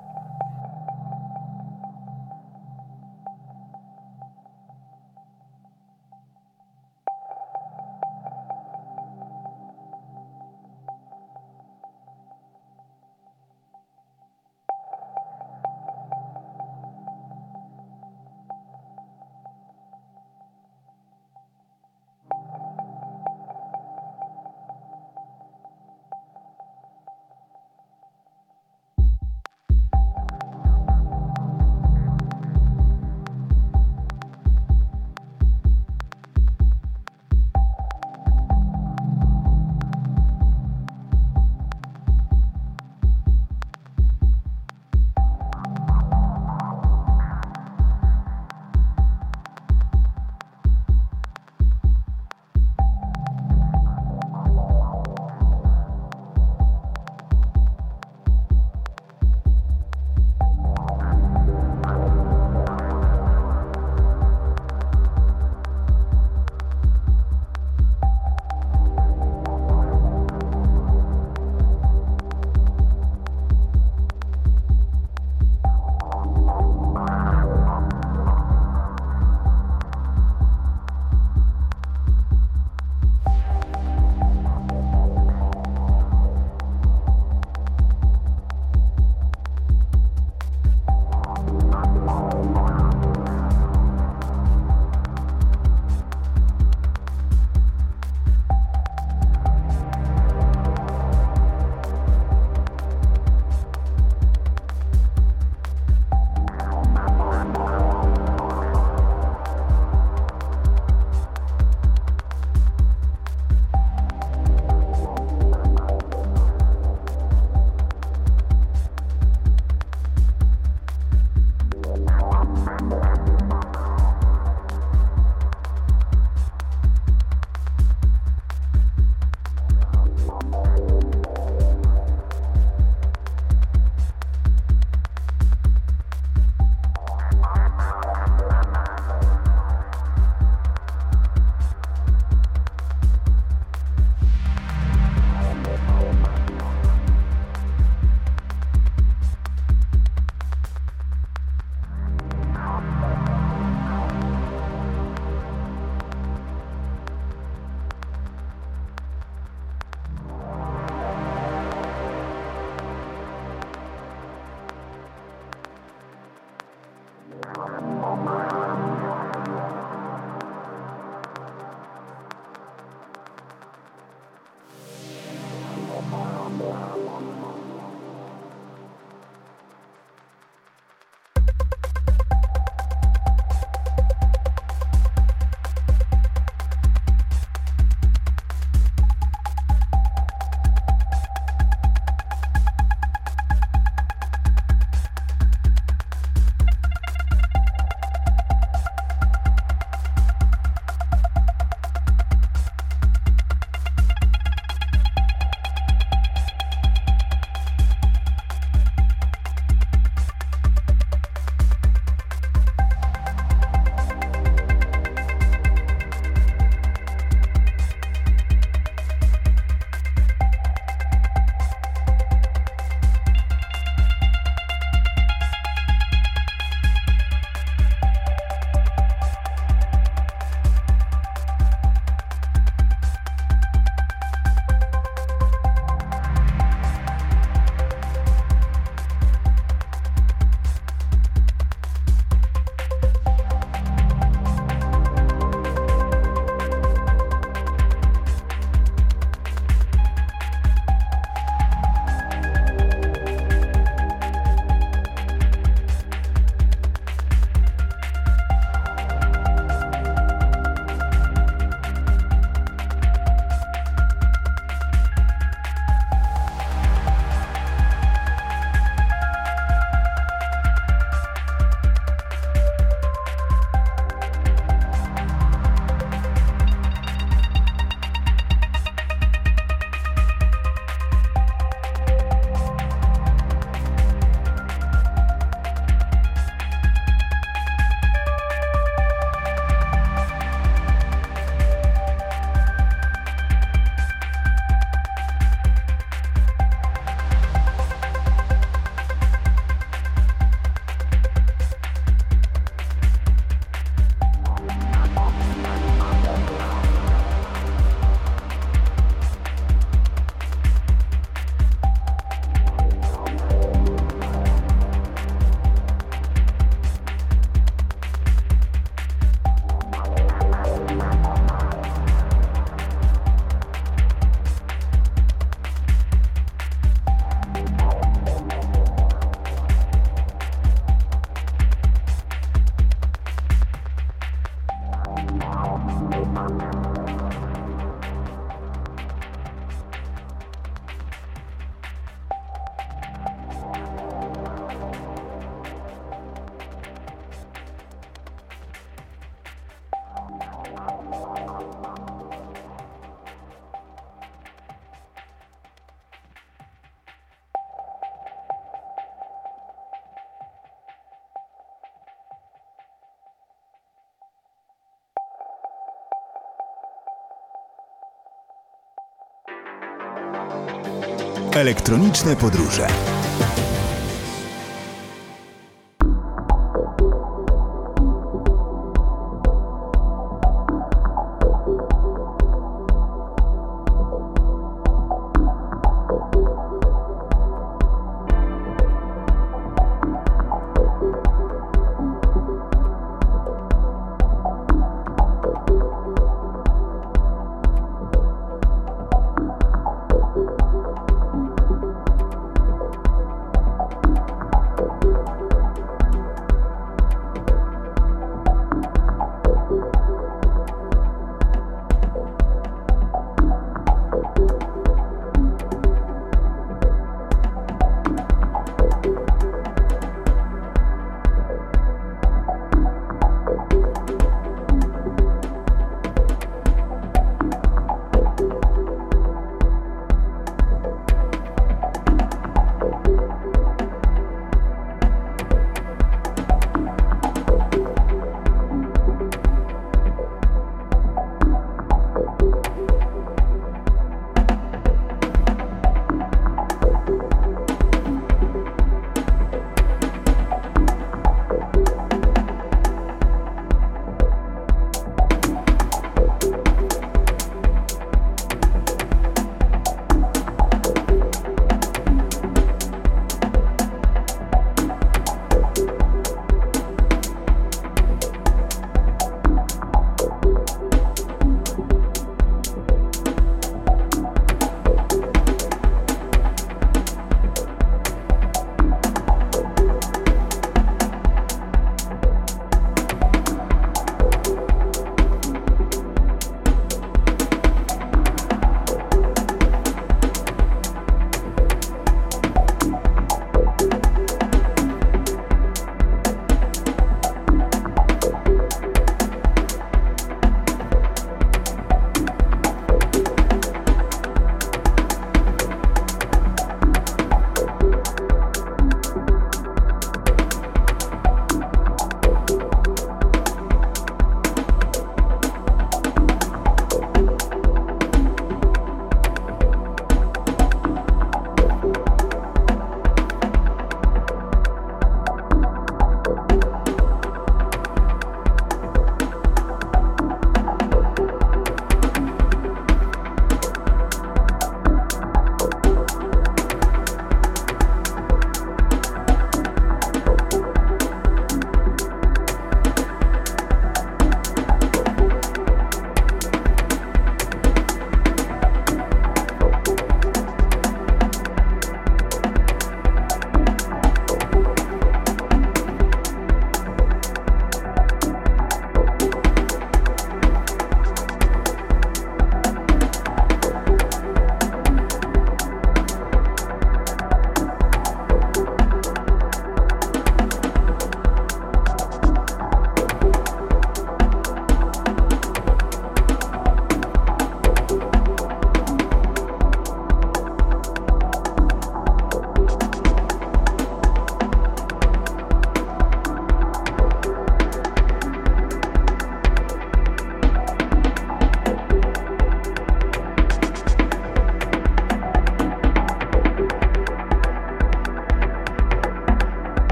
Elektroniczne 371.55 372.37
podróże. 372.37 372.87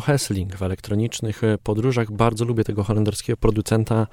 Hessling 0.00 0.56
w 0.56 0.62
elektronicznych 0.62 1.42
podróżach. 1.62 2.12
Bardzo 2.12 2.44
lubię 2.44 2.64
tego 2.64 2.84
holenderskiego 2.84 3.36
producenta. 3.36 4.06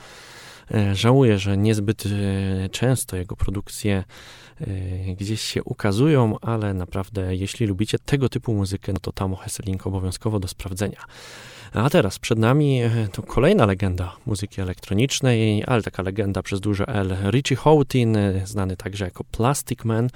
Żałuję, 0.94 1.40
że 1.40 1.58
niezbyt 1.58 2.04
często 2.72 3.18
jego 3.18 3.36
produkcje 3.36 4.04
gdzieś 5.18 5.42
się 5.42 5.64
ukazują, 5.64 6.40
ale 6.42 6.74
naprawdę 6.74 7.36
jeśli 7.36 7.68
lubicie 7.68 8.00
tego 8.00 8.30
typu 8.30 8.54
muzykę, 8.54 8.94
no 8.94 9.00
to 9.00 9.12
Tamo 9.12 9.36
Hessling 9.36 9.88
obowiązkowo 9.88 10.40
do 10.40 10.48
sprawdzenia. 10.48 11.00
A 11.76 11.90
teraz 11.90 12.20
przed 12.20 12.40
nami 12.40 12.82
e, 12.82 13.08
to 13.12 13.22
kolejna 13.24 13.66
legenda 13.66 14.16
muzyki 14.26 14.62
elektronicznej, 14.62 15.64
ale 15.68 15.84
taka 15.84 16.04
legenda 16.04 16.44
przez 16.44 16.60
duże 16.60 16.88
L. 16.88 17.16
Richie 17.32 17.58
Houghton, 17.58 18.16
e, 18.16 18.48
znany 18.48 18.78
także 18.78 19.06
jako 19.06 19.24
Plastic 19.24 19.86
Man. 19.86 20.10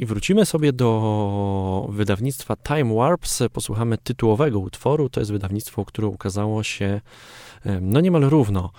I 0.00 0.06
wrócimy 0.06 0.46
sobie 0.46 0.72
do 0.72 1.86
wydawnictwa 1.88 2.56
Time 2.56 2.94
Warps. 2.94 3.42
Posłuchamy 3.52 3.98
tytułowego 3.98 4.58
utworu. 4.58 5.08
To 5.08 5.20
jest 5.20 5.32
wydawnictwo, 5.32 5.84
które 5.84 6.08
ukazało 6.08 6.62
się 6.62 7.00
no 7.80 8.00
niemal 8.00 8.22
równo 8.22 8.70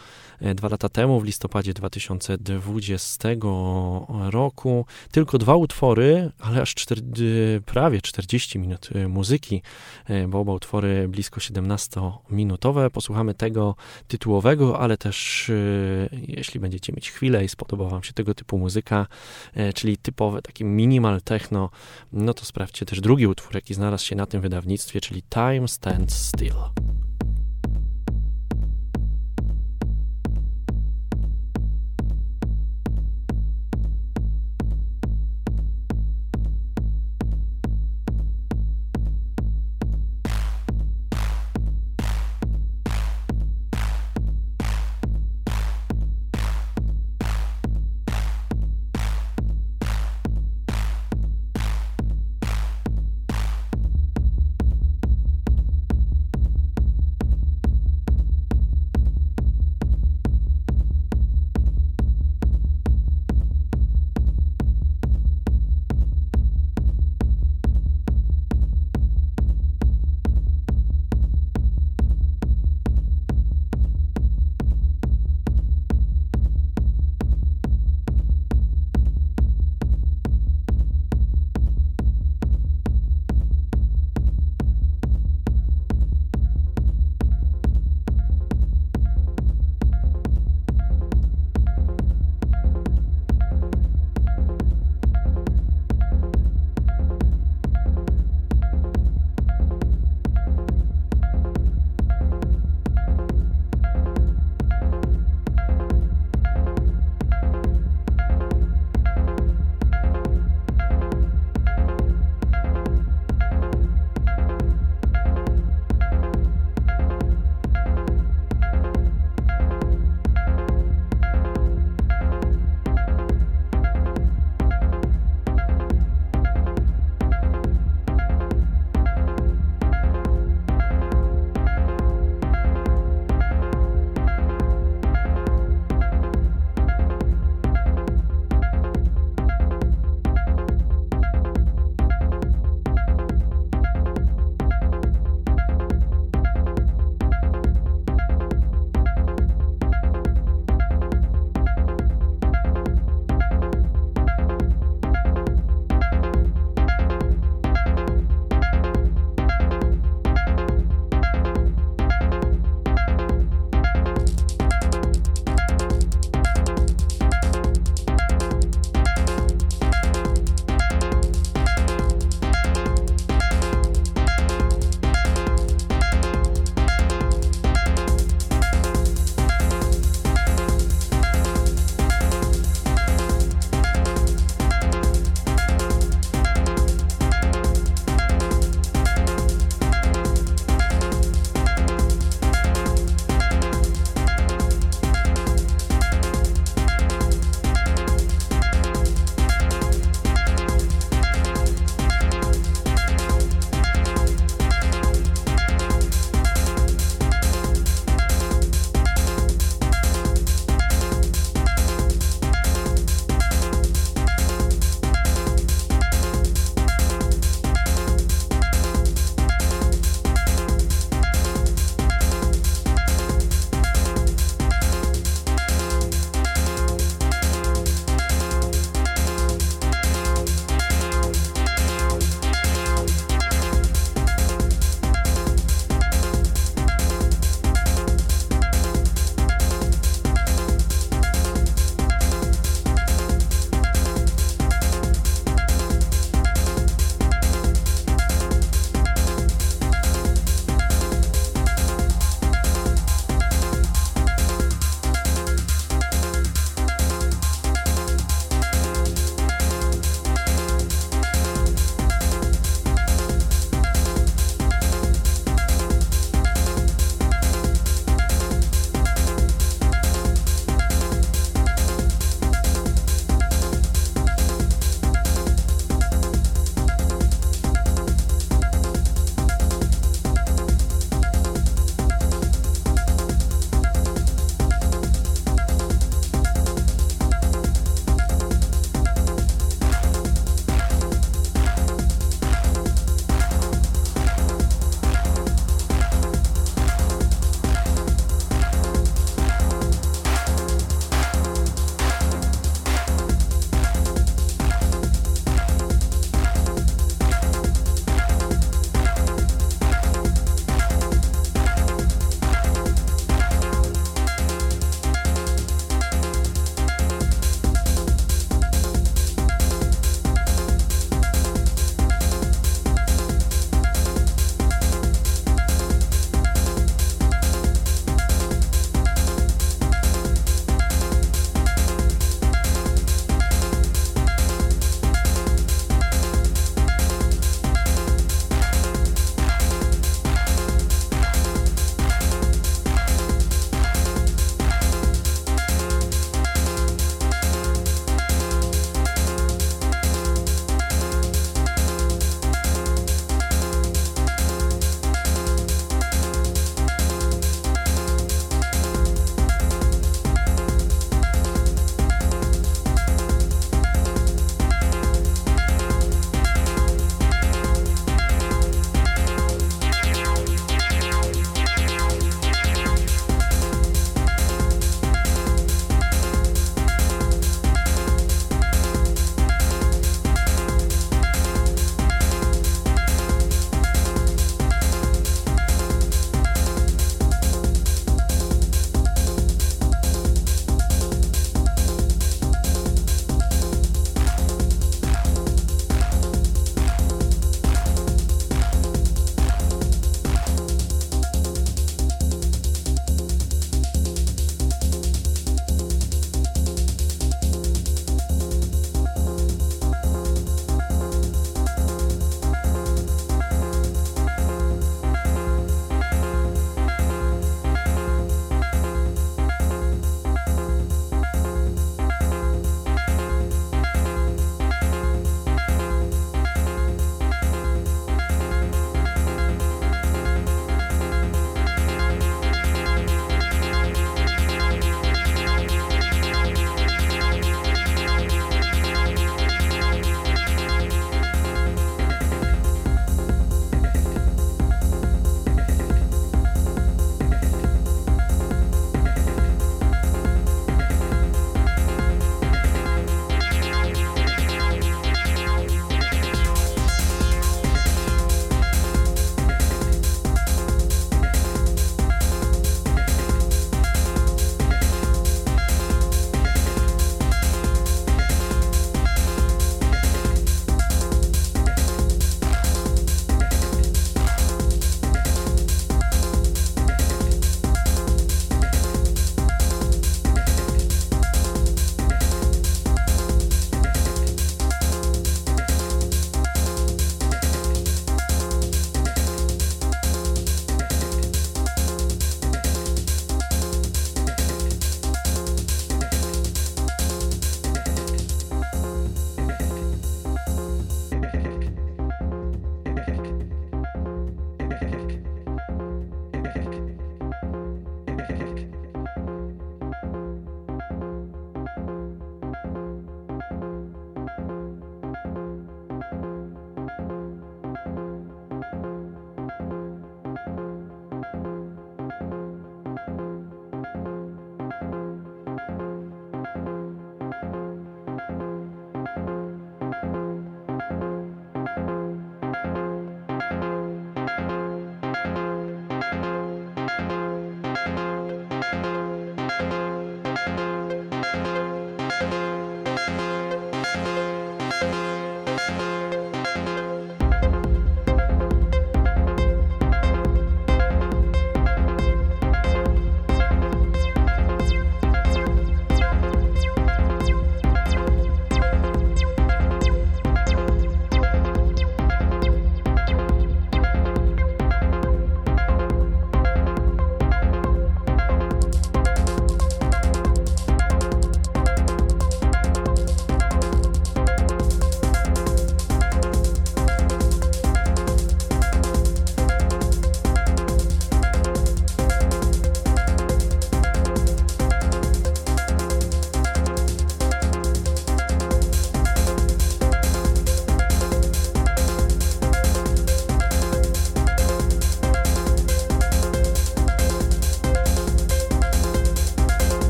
E, 0.42 0.56
dwa 0.56 0.70
lata 0.70 0.90
temu, 0.90 1.20
w 1.20 1.24
listopadzie 1.24 1.74
2020 1.74 3.30
roku. 4.30 4.86
Tylko 5.12 5.38
dwa 5.38 5.56
utwory, 5.56 6.32
ale 6.40 6.62
aż 6.62 6.76
prawie 7.66 8.02
40 8.02 8.60
minut 8.60 8.90
e, 8.96 9.08
muzyki, 9.08 9.62
e, 10.06 10.28
bo 10.28 10.40
oba 10.40 10.54
utwory 10.54 11.08
blisko 11.08 11.40
17-minutowe. 11.40 12.90
Posłuchamy 12.90 13.34
tego 13.34 13.76
tytułowego, 14.08 14.80
ale 14.80 14.98
też 14.98 15.52
jeśli 16.12 16.60
będziecie 16.60 16.94
mieć 16.94 17.12
chwilę 17.12 17.46
i 17.46 17.50
spodoba 17.50 17.86
Wam 17.86 18.04
się 18.04 18.14
tego 18.14 18.34
typu 18.34 18.58
muzyka, 18.58 19.08
czyli 19.76 19.98
typowe 19.98 20.42
taki 20.42 20.66
minimal 20.66 21.22
techno, 21.22 21.70
no 22.14 22.34
to 22.34 22.46
sprawdźcie 22.46 22.86
też 22.86 23.02
drugi 23.02 23.28
utwór, 23.28 23.56
jaki 23.56 23.74
znalazł 23.74 24.06
się 24.06 24.16
na 24.16 24.26
tym 24.26 24.42
wydawnictwie, 24.42 25.02
czyli 25.02 25.24
Time 25.24 25.68
Stands 25.68 26.28
Still. 26.28 27.01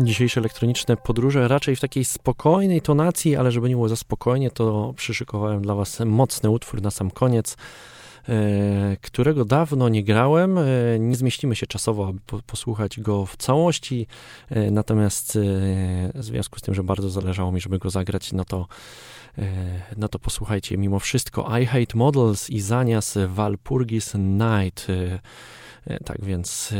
Dzisiejsze 0.00 0.40
elektroniczne 0.40 0.96
podróże 0.96 1.48
raczej 1.48 1.76
w 1.76 1.80
takiej 1.80 2.04
spokojnej 2.04 2.82
tonacji, 2.82 3.36
ale 3.36 3.52
żeby 3.52 3.68
nie 3.68 3.74
było 3.74 3.88
za 3.88 3.96
spokojnie, 3.96 4.50
to 4.50 4.94
przyszykowałem 4.96 5.62
dla 5.62 5.74
Was 5.74 6.00
mocny 6.06 6.50
utwór 6.50 6.82
na 6.82 6.90
sam 6.90 7.10
koniec. 7.10 7.56
E, 8.28 8.96
którego 9.02 9.44
dawno 9.44 9.88
nie 9.88 10.04
grałem. 10.04 10.58
E, 10.58 10.64
nie 10.98 11.16
zmieścimy 11.16 11.56
się 11.56 11.66
czasowo, 11.66 12.08
aby 12.08 12.42
posłuchać 12.46 13.00
go 13.00 13.26
w 13.26 13.36
całości, 13.36 14.06
e, 14.50 14.70
natomiast 14.70 15.38
w 16.14 16.24
związku 16.24 16.58
z 16.58 16.62
tym, 16.62 16.74
że 16.74 16.82
bardzo 16.82 17.10
zależało 17.10 17.52
mi, 17.52 17.60
żeby 17.60 17.78
go 17.78 17.90
zagrać, 17.90 18.32
no 18.32 18.44
to 18.44 18.66
no 19.96 20.08
to 20.08 20.18
posłuchajcie 20.18 20.78
mimo 20.78 20.98
wszystko 20.98 21.58
I 21.58 21.66
Hate 21.66 21.98
Models 21.98 22.50
i 22.50 22.60
Zanias 22.60 23.18
Walpurgis 23.28 24.14
Night. 24.14 24.86
Tak 26.04 26.24
więc 26.24 26.74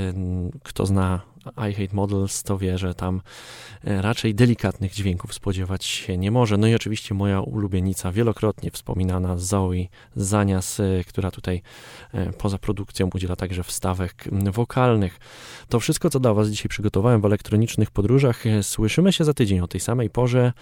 kto 0.63 0.87
zna 0.87 1.21
I 1.47 1.75
Hate 1.75 1.97
Models, 1.97 2.43
to 2.43 2.59
wie, 2.59 2.79
że 2.79 2.95
tam 2.95 3.23
e, 3.85 4.03
raczej 4.03 4.35
delikatnych 4.35 4.93
dźwięków 4.93 5.35
spodziewać 5.35 5.85
się 5.85 6.19
nie 6.19 6.31
może. 6.31 6.57
No 6.57 6.67
i 6.67 6.75
oczywiście 6.75 7.15
moja 7.15 7.41
ulubienica, 7.41 8.13
wielokrotnie 8.13 8.71
wspominana 8.71 9.39
Zoe 9.39 9.87
Zanias, 10.17 10.81
e, 10.81 11.05
która 11.05 11.31
tutaj 11.31 11.63
e, 12.15 12.33
poza 12.33 12.59
produkcją 12.59 13.11
udziela 13.15 13.37
także 13.37 13.63
wstawek 13.63 14.25
wokalnych. 14.53 15.19
To 15.69 15.81
wszystko, 15.81 16.11
co 16.11 16.21
dla 16.21 16.35
Was 16.35 16.49
dzisiaj 16.49 16.69
przygotowałem 16.69 17.21
w 17.21 17.25
elektronicznych 17.25 17.91
podróżach. 17.91 18.45
Słyszymy 18.63 19.13
się 19.13 19.25
za 19.25 19.35
tydzień 19.35 19.61
o 19.61 19.69
tej 19.69 19.81
samej 19.81 20.11
porze. 20.11 20.53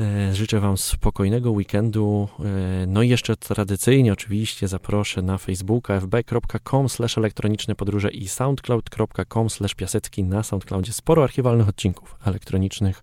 E, 0.00 0.34
życzę 0.34 0.60
Wam 0.60 0.76
spokojnego 0.78 1.50
weekendu. 1.50 2.28
E, 2.40 2.86
no 2.86 3.02
i 3.02 3.08
jeszcze 3.08 3.36
tradycyjnie 3.36 4.12
oczywiście 4.12 4.68
zaproszę 4.68 5.22
na 5.22 5.38
Facebooka 5.38 6.00
fb.com 6.00 6.86
elektroniczne 7.16 7.74
podróże 7.74 8.10
i 8.10 8.28
soundcloud.com 8.28 9.48
piasecki. 9.76 10.24
Na 10.24 10.42
Soundcloudzie 10.42 10.92
sporo 10.92 11.24
archiwalnych 11.24 11.68
odcinków 11.68 12.16
elektronicznych 12.24 13.02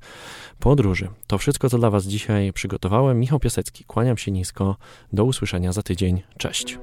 podróży. 0.60 1.08
To 1.28 1.38
wszystko, 1.38 1.70
co 1.70 1.78
dla 1.78 1.90
Was 1.90 2.06
dzisiaj 2.06 2.54
przygotowałem. 2.54 3.20
Michał 3.20 3.40
Piasecki, 3.40 3.84
kłaniam 3.84 4.18
się 4.18 4.32
nisko. 4.32 4.76
Do 5.14 5.24
usłyszenia 5.26 5.72
za 5.72 5.84
tydzień. 5.84 6.22
Cześć. 6.38 6.78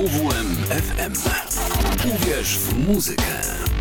UWMFM. 0.00 1.12
Uwierz 2.08 2.48
w 2.48 2.86
muzykę. 2.88 3.24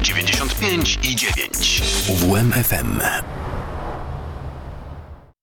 95 0.02 1.00
i 1.04 1.16
9. 1.16 1.82
UWMFM. 2.10 3.02